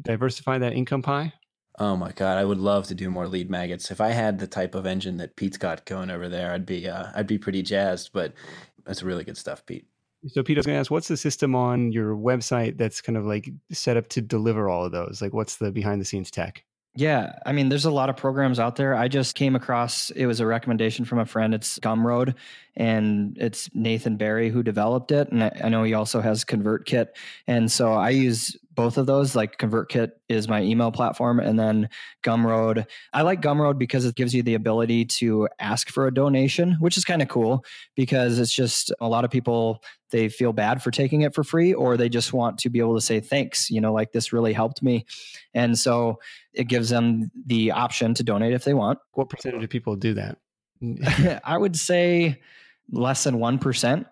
[0.00, 1.34] diversify that income pie?
[1.78, 3.90] Oh my god, I would love to do more lead magnets.
[3.90, 6.88] If I had the type of engine that Pete's got going over there, I'd be
[6.88, 8.10] uh, I'd be pretty jazzed.
[8.12, 8.32] But
[8.84, 9.86] that's really good stuff, Pete.
[10.28, 13.18] So, Pete, I was going to ask, what's the system on your website that's kind
[13.18, 15.20] of like set up to deliver all of those?
[15.20, 16.64] Like, what's the behind the scenes tech?
[16.94, 18.94] Yeah, I mean, there's a lot of programs out there.
[18.94, 21.54] I just came across it was a recommendation from a friend.
[21.54, 22.34] It's Gumroad,
[22.76, 27.08] and it's Nathan Barry who developed it, and I, know he also has ConvertKit,
[27.46, 29.34] and so I use both of those.
[29.34, 31.88] Like ConvertKit is my email platform, and then
[32.24, 32.86] Gumroad.
[33.12, 36.96] I like Gumroad because it gives you the ability to ask for a donation, which
[36.96, 37.64] is kind of cool
[37.96, 41.72] because it's just a lot of people they feel bad for taking it for free,
[41.72, 43.70] or they just want to be able to say thanks.
[43.70, 45.06] You know, like this really helped me,
[45.54, 46.18] and so
[46.52, 48.98] it gives them the option to donate if they want.
[49.12, 50.38] What percentage of people do that?
[51.44, 52.40] I would say
[52.90, 54.06] less than 1%,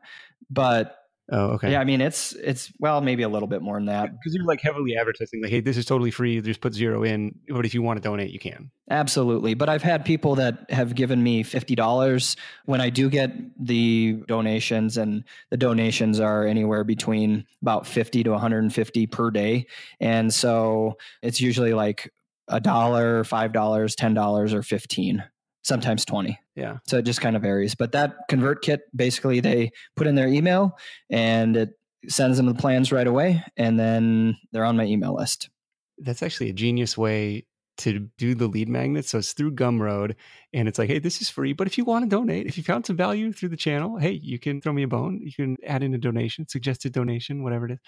[0.49, 1.00] but
[1.33, 1.71] Oh, okay.
[1.73, 4.11] yeah, I mean it's it's well maybe a little bit more than that.
[4.13, 6.41] Because you're like heavily advertising, like, hey, this is totally free.
[6.41, 7.39] Just put zero in.
[7.49, 8.71] But if you want to donate, you can.
[8.91, 9.55] Absolutely.
[9.55, 13.31] But I've had people that have given me $50 when I do get
[13.65, 19.67] the donations and the donations are anywhere between about 50 to 150 per day.
[20.01, 22.13] And so it's usually like
[22.49, 25.25] a dollar, $5, $10 or 15,
[25.63, 26.39] sometimes 20.
[26.57, 26.79] Yeah.
[26.87, 27.75] So it just kind of varies.
[27.75, 30.79] But that ConvertKit basically they put in their email
[31.11, 31.71] and it
[32.09, 35.51] sends them the plans right away and then they're on my email list.
[35.99, 37.47] That's actually a genius way
[37.79, 39.07] to do the lead magnet.
[39.07, 40.15] So it's through Gumroad
[40.53, 41.53] and it's like, hey, this is free.
[41.55, 44.21] But if you want to donate, if you found some value through the channel, hey,
[44.23, 45.21] you can throw me a bone.
[45.23, 47.79] You can add in a donation, suggested donation, whatever it is.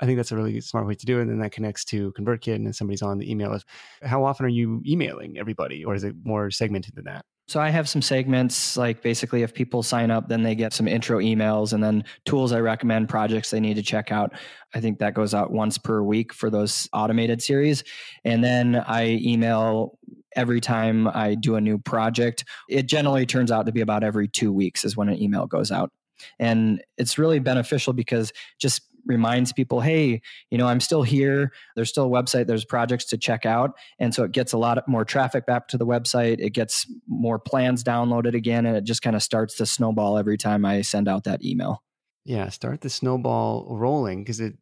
[0.00, 1.22] I think that's a really smart way to do it.
[1.22, 3.66] And then that connects to ConvertKit and then somebody's on the email list.
[4.02, 7.24] How often are you emailing everybody or is it more segmented than that?
[7.46, 10.88] So I have some segments like basically if people sign up, then they get some
[10.88, 14.32] intro emails and then tools I recommend, projects they need to check out.
[14.74, 17.84] I think that goes out once per week for those automated series.
[18.24, 19.98] And then I email
[20.34, 22.44] every time I do a new project.
[22.68, 25.70] It generally turns out to be about every two weeks is when an email goes
[25.70, 25.92] out.
[26.38, 31.52] And it's really beneficial because just reminds people, hey, you know, I'm still here.
[31.76, 33.72] There's still a website, there's projects to check out.
[33.98, 36.36] And so it gets a lot more traffic back to the website.
[36.38, 38.66] It gets more plans downloaded again.
[38.66, 41.82] And it just kind of starts to snowball every time I send out that email.
[42.24, 44.54] Yeah, start the snowball rolling because it.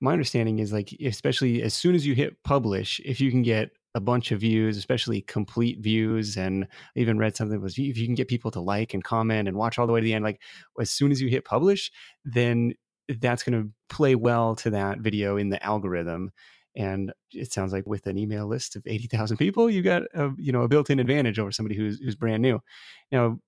[0.00, 3.70] My understanding is like, especially as soon as you hit publish, if you can get
[3.94, 6.64] a bunch of views, especially complete views, and
[6.96, 9.56] I even read something was if you can get people to like and comment and
[9.56, 10.40] watch all the way to the end, like
[10.80, 11.90] as soon as you hit publish,
[12.24, 12.74] then
[13.20, 16.30] that's going to play well to that video in the algorithm.
[16.76, 20.30] And it sounds like with an email list of eighty thousand people, you got a
[20.36, 22.60] you know a built-in advantage over somebody who's who's brand new.
[23.10, 23.38] Now,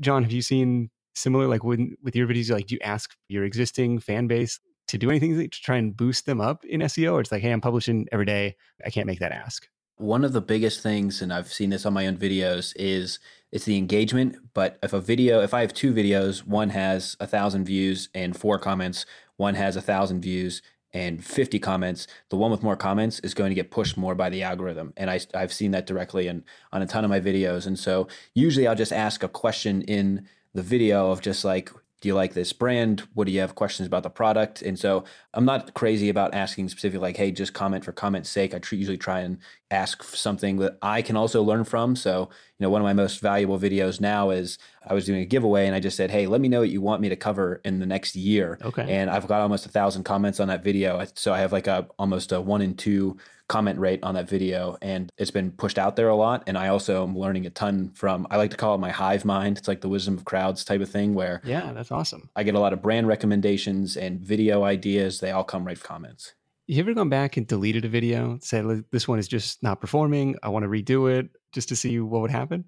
[0.00, 2.50] Jon, have you seen similar like when with your videos?
[2.50, 4.58] Like, do you ask your existing fan base
[4.88, 7.52] to do anything to try and boost them up in SEO, or it's like, hey,
[7.52, 9.68] I'm publishing every day, I can't make that ask.
[10.00, 13.18] One of the biggest things, and I've seen this on my own videos, is
[13.52, 14.34] it's the engagement.
[14.54, 18.34] But if a video, if I have two videos, one has a thousand views and
[18.34, 19.04] four comments,
[19.36, 20.62] one has a thousand views
[20.94, 24.30] and 50 comments, the one with more comments is going to get pushed more by
[24.30, 24.94] the algorithm.
[24.96, 27.66] And I, I've seen that directly in, on a ton of my videos.
[27.66, 31.70] And so usually I'll just ask a question in the video of just like,
[32.00, 33.06] do you like this brand?
[33.12, 34.62] What do you have questions about the product?
[34.62, 38.54] And so I'm not crazy about asking specific, like, hey, just comment for comment's sake.
[38.54, 39.38] I tr- usually try and
[39.70, 41.94] ask something that I can also learn from.
[41.94, 45.26] So, you know, one of my most valuable videos now is I was doing a
[45.26, 47.60] giveaway and I just said, hey, let me know what you want me to cover
[47.64, 48.58] in the next year.
[48.64, 48.86] Okay.
[48.88, 51.04] And I've got almost a thousand comments on that video.
[51.14, 53.18] So I have like a almost a one in two
[53.50, 56.68] comment rate on that video and it's been pushed out there a lot and i
[56.68, 59.58] also am learning a ton from i like to call it my hive mind.
[59.58, 62.30] It's like the wisdom of crowds type of thing where Yeah, that's awesome.
[62.36, 65.18] i get a lot of brand recommendations and video ideas.
[65.18, 66.32] They all come right from comments.
[66.68, 70.36] You ever gone back and deleted a video, said this one is just not performing,
[70.44, 72.64] I want to redo it just to see what would happen?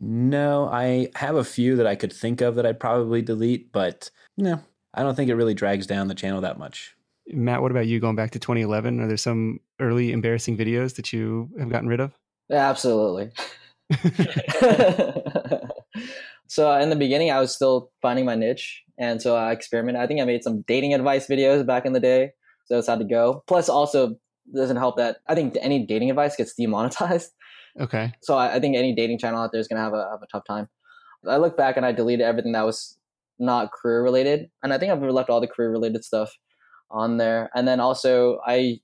[0.00, 4.10] no i have a few that i could think of that i'd probably delete but
[4.38, 4.58] no
[4.94, 6.96] i don't think it really drags down the channel that much
[7.32, 9.00] Matt, what about you going back to 2011?
[9.00, 12.12] Are there some early embarrassing videos that you have gotten rid of?
[12.50, 13.30] Absolutely.
[16.46, 20.02] so uh, in the beginning, I was still finding my niche, and so I experimented.
[20.02, 22.32] I think I made some dating advice videos back in the day,
[22.66, 23.42] so that's how to go.
[23.46, 24.16] Plus, also
[24.54, 27.30] doesn't help that I think any dating advice gets demonetized.
[27.80, 28.12] Okay.
[28.22, 30.26] So I, I think any dating channel out there is gonna have a have a
[30.30, 30.68] tough time.
[31.26, 32.98] I look back and I deleted everything that was
[33.38, 36.36] not career related, and I think I've left all the career related stuff
[36.92, 37.50] on there.
[37.54, 38.80] And then also I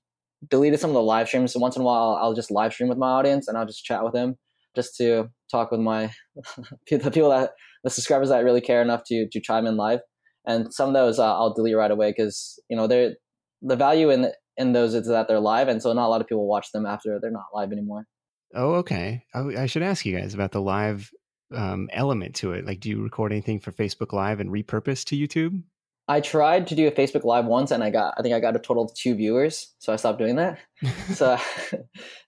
[0.47, 1.53] deleted some of the live streams.
[1.53, 3.83] So once in a while, I'll just live stream with my audience and I'll just
[3.83, 4.35] chat with them
[4.75, 6.11] just to talk with my
[6.89, 7.51] the people that
[7.83, 9.99] the subscribers that really care enough to to chime in live.
[10.45, 13.15] And some of those uh, I'll delete right away because you know they're
[13.61, 16.27] the value in in those is that they're live, and so not a lot of
[16.27, 18.05] people watch them after they're not live anymore.
[18.53, 19.23] Oh, okay.
[19.33, 21.11] I, I should ask you guys about the live
[21.55, 22.65] um, element to it.
[22.65, 25.61] Like, do you record anything for Facebook Live and repurpose to YouTube?
[26.09, 28.55] I tried to do a Facebook Live once, and I got I think I got
[28.55, 30.57] a total of two viewers, so I stopped doing that.
[31.13, 31.37] so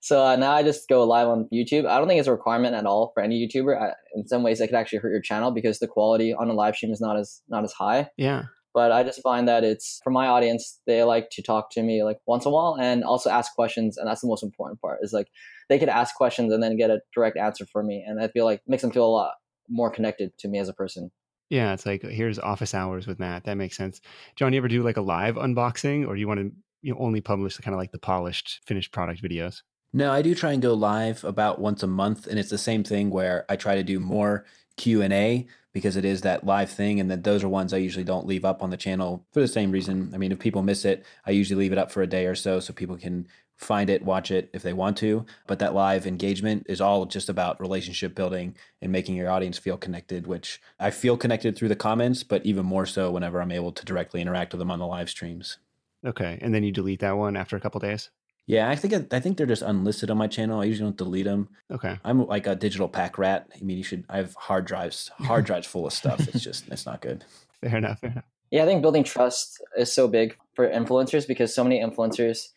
[0.01, 1.87] so uh, now I just go live on YouTube.
[1.87, 3.81] I don't think it's a requirement at all for any YouTuber.
[3.81, 6.53] I, in some ways, it could actually hurt your channel because the quality on a
[6.53, 8.07] live stream is not as not as high.
[8.17, 8.43] Yeah.
[8.71, 12.03] But I just find that it's for my audience, they like to talk to me
[12.03, 14.99] like once in a while and also ask questions, and that's the most important part.
[15.01, 15.27] Is like
[15.69, 18.45] they could ask questions and then get a direct answer from me, and I feel
[18.45, 19.33] like makes them feel a lot
[19.67, 21.09] more connected to me as a person.
[21.51, 23.43] Yeah, it's like here's office hours with Matt.
[23.43, 23.99] That makes sense.
[24.37, 26.99] Jon, you ever do like a live unboxing, or do you want to you know,
[26.99, 29.61] only publish the kind of like the polished finished product videos?
[29.91, 32.85] No, I do try and go live about once a month, and it's the same
[32.85, 34.45] thing where I try to do more
[34.77, 37.77] Q and A because it is that live thing, and then those are ones I
[37.77, 40.11] usually don't leave up on the channel for the same reason.
[40.13, 42.35] I mean, if people miss it, I usually leave it up for a day or
[42.35, 43.27] so so people can
[43.61, 45.25] find it, watch it if they want to.
[45.47, 49.77] But that live engagement is all just about relationship building and making your audience feel
[49.77, 53.71] connected, which I feel connected through the comments, but even more so whenever I'm able
[53.71, 55.57] to directly interact with them on the live streams.
[56.05, 58.09] Okay, and then you delete that one after a couple days.
[58.47, 60.59] Yeah, I think I think they're just unlisted on my channel.
[60.59, 61.49] I usually don't delete them.
[61.69, 63.47] Okay, I'm like a digital pack rat.
[63.55, 64.03] I mean, you should.
[64.09, 66.19] I have hard drives, hard drives full of stuff.
[66.27, 67.23] It's just it's not good.
[67.61, 67.99] Fair enough.
[67.99, 68.25] Fair enough.
[68.49, 72.49] Yeah, I think building trust is so big for influencers because so many influencers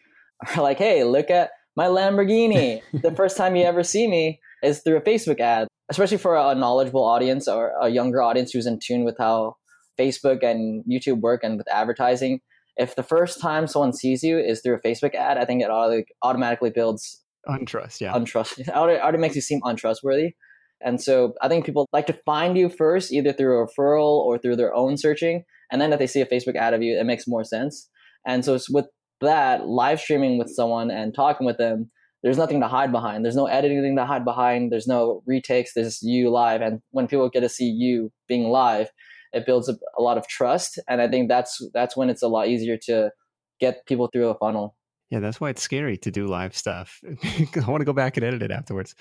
[0.57, 2.83] are like, hey, look at my Lamborghini.
[3.03, 6.55] the first time you ever see me is through a Facebook ad, especially for a
[6.55, 9.57] knowledgeable audience or a younger audience who's in tune with how
[9.99, 12.41] Facebook and YouTube work and with advertising.
[12.77, 15.71] If the first time someone sees you is through a Facebook ad, I think it
[16.23, 18.01] automatically builds untrust.
[18.01, 18.59] Yeah, untrust.
[18.59, 20.35] It already makes you seem untrustworthy.
[20.85, 24.39] And so I think people like to find you first, either through a referral or
[24.39, 25.45] through their own searching.
[25.71, 27.89] And then if they see a Facebook ad of you, it makes more sense.
[28.27, 28.87] And so it's with
[29.25, 31.91] that, live streaming with someone and talking with them,
[32.23, 33.25] there's nothing to hide behind.
[33.25, 34.73] There's no editing to hide behind.
[34.73, 35.73] There's no retakes.
[35.75, 36.63] There's you live.
[36.63, 38.89] And when people get to see you being live,
[39.35, 40.79] it builds a, a lot of trust.
[40.89, 43.11] And I think that's that's when it's a lot easier to
[43.61, 44.75] get people through a funnel.
[45.15, 47.01] Yeah, that's why it's scary to do live stuff.
[47.55, 48.97] I want to go back and edit it afterwards.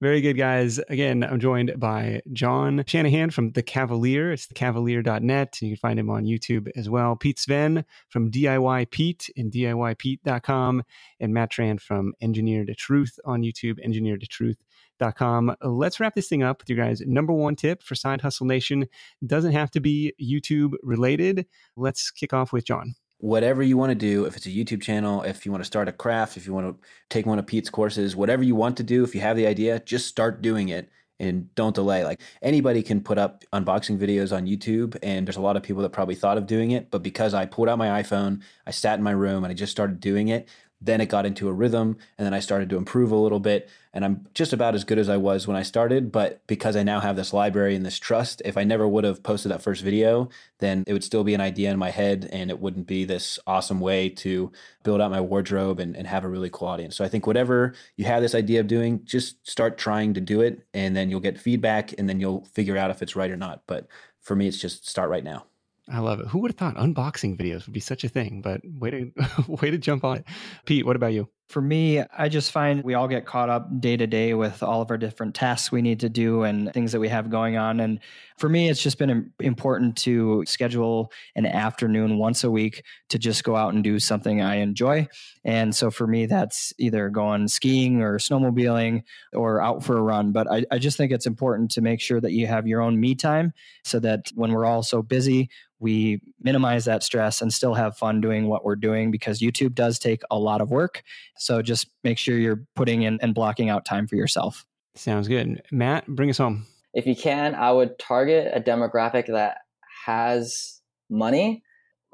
[0.00, 0.78] Very good, guys.
[0.88, 4.32] Again, I'm joined by Jon Shanahan from The Kavalier.
[4.32, 5.60] It's thekavalier.net.
[5.60, 7.14] You can find him on YouTube as well.
[7.14, 10.82] Pete Sveen from DIY Pete and DIYPete.com.
[11.20, 15.56] And Matt Tran from Engineered Truth on YouTube, EngineeredTruth.com.
[15.62, 18.88] Let's wrap this thing up with you guys' number one tip for Side Hustle Nation.
[19.26, 21.44] Doesn't have to be YouTube related.
[21.76, 25.22] Let's kick off with Jon whatever you want to do, if it's a YouTube channel,
[25.22, 27.70] if you want to start a craft, if you want to take one of Pete's
[27.70, 30.90] courses, whatever you want to do, if you have the idea, just start doing it
[31.18, 32.02] and don't delay.
[32.02, 35.82] Like anybody can put up unboxing videos on YouTube, and there's a lot of people
[35.82, 38.98] that probably thought of doing it, but because I pulled out my iPhone, I sat
[38.98, 40.48] in my room and I just started doing it,
[40.80, 43.68] then it got into a rhythm and then I started to improve a little bit
[43.92, 46.82] and I'm just about as good as I was when I started but because I
[46.82, 49.82] now have this library and this trust if I never would have posted that first
[49.82, 50.28] video
[50.58, 53.38] then it would still be an idea in my head and it wouldn't be this
[53.46, 54.50] awesome way to
[54.82, 56.96] build out my wardrobe and, and have a really cool audience.
[56.96, 60.40] So I think whatever you have this idea of doing just start trying to do
[60.40, 63.36] it and then you'll get feedback and then you'll figure out if it's right or
[63.36, 63.62] not.
[63.66, 63.86] But
[64.20, 65.44] for me it's just start right now
[65.90, 66.28] I love it.
[66.28, 68.42] Who would have thought unboxing videos would be such a thing?
[68.42, 69.12] But way to
[69.48, 70.24] way to jump on it.
[70.64, 71.28] Pete, what about you?
[71.50, 74.82] For me, I just find we all get caught up day to day with all
[74.82, 77.80] of our different tasks we need to do and things that we have going on.
[77.80, 77.98] And
[78.38, 83.42] for me, it's just been important to schedule an afternoon once a week to just
[83.42, 85.08] go out and do something I enjoy.
[85.44, 90.30] And so for me, that's either going skiing or snowmobiling or out for a run.
[90.30, 93.00] But I, I just think it's important to make sure that you have your own
[93.00, 97.74] me time so that when we're all so busy, we minimize that stress and still
[97.74, 101.02] have fun doing what we're doing because YouTube does take a lot of work.
[101.40, 104.66] So just make sure you're putting in and blocking out time for yourself.
[104.94, 105.62] Sounds good.
[105.72, 106.66] Matt, bring us home.
[106.92, 109.58] If you can, I would target a demographic that
[110.04, 111.62] has money.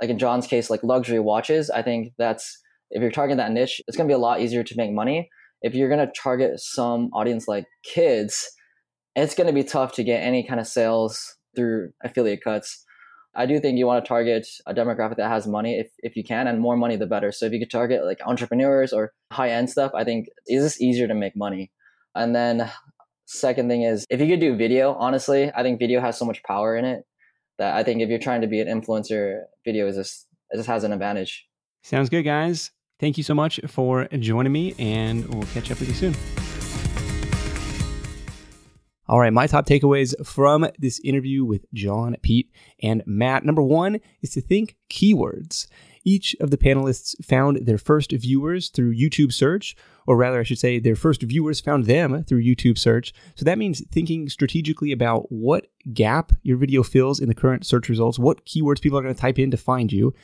[0.00, 1.70] Like in Jon's case, like luxury watches.
[1.70, 4.62] I think that's if you're targeting that niche, it's going to be a lot easier
[4.62, 5.28] to make money.
[5.60, 8.48] If you're going to target some audience like kids,
[9.16, 12.84] it's going to be tough to get any kind of sales through affiliate cuts.
[13.38, 16.24] I do think you want to target a demographic that has money if, if you
[16.24, 17.30] can, and more money the better.
[17.32, 20.80] So if you could target like entrepreneurs or high end stuff, I think is this
[20.80, 21.70] easier to make money.
[22.14, 22.70] And then
[23.26, 26.42] second thing is if you could do video, honestly, I think video has so much
[26.44, 27.04] power in it
[27.58, 30.68] that I think if you're trying to be an influencer, video is just it just
[30.68, 31.46] has an advantage.
[31.82, 32.70] Sounds good, guys.
[32.98, 36.45] Thank you so much for joining me, and we'll catch up with you soon.
[39.08, 42.50] All right, my top takeaways from this interview with Jon, Pete,
[42.82, 43.44] and Matt.
[43.44, 45.68] Number one is to think keywords.
[46.04, 49.76] Each of the panelists found their first viewers through YouTube search,
[50.08, 53.12] or rather, I should say, their first viewers found them through YouTube search.
[53.36, 57.88] So that means thinking strategically about what gap your video fills in the current search
[57.88, 60.14] results, what keywords people are going to type in to find you,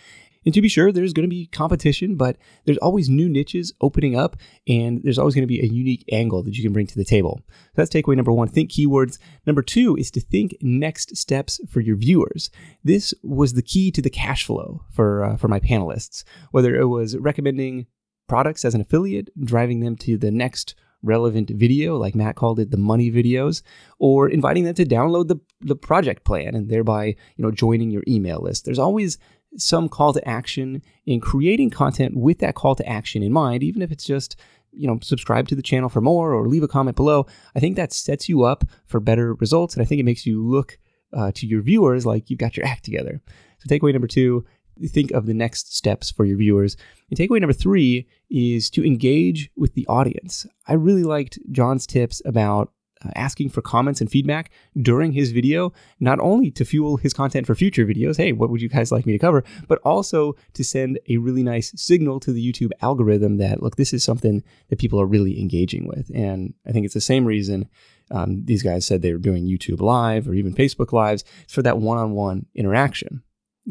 [0.44, 4.16] and to be sure, there's going to be competition, but there's always new niches opening
[4.16, 4.36] up,
[4.66, 7.04] and there's always going to be a unique angle that you can bring to the
[7.04, 7.42] table.
[7.48, 9.18] So that's takeaway number one think keywords.
[9.46, 12.50] Number two is to think next steps for your viewers.
[12.82, 16.86] This was the key to the cash flow for, uh, for my panelists, whether it
[16.86, 17.86] was recommending
[18.28, 22.70] products as an affiliate, driving them to the next relevant video, like Matt called it,
[22.70, 23.62] the money videos,
[23.98, 28.04] or inviting them to download the, the project plan and thereby, you know, joining your
[28.06, 28.64] email list.
[28.64, 29.18] There's always
[29.56, 33.82] some call to action in creating content with that call to action in mind, even
[33.82, 34.36] if it's just
[34.72, 37.26] you know subscribe to the channel for more or leave a comment below.
[37.54, 40.42] I think that sets you up for better results and i think it makes you
[40.42, 40.78] look
[41.12, 43.20] uh, to your viewers like you've got your act together.
[43.58, 44.44] So takeaway number two
[44.88, 46.76] think of the next steps for your viewers.
[47.10, 50.46] And takeaway number three is to engage with the audience.
[50.66, 52.72] I really liked jon's tips about
[53.14, 54.50] asking for comments and feedback
[54.80, 58.62] during his video, not only to fuel his content for future videos, hey, what would
[58.62, 62.32] you guys like me to cover, but also to send a really nice signal to
[62.32, 66.10] the YouTube algorithm that, look, this is something that people are really engaging with.
[66.14, 67.68] And I think it's the same reason
[68.10, 71.78] um, these guys said they were doing YouTube Live or even Facebook Lives for that
[71.78, 73.22] one on one interaction,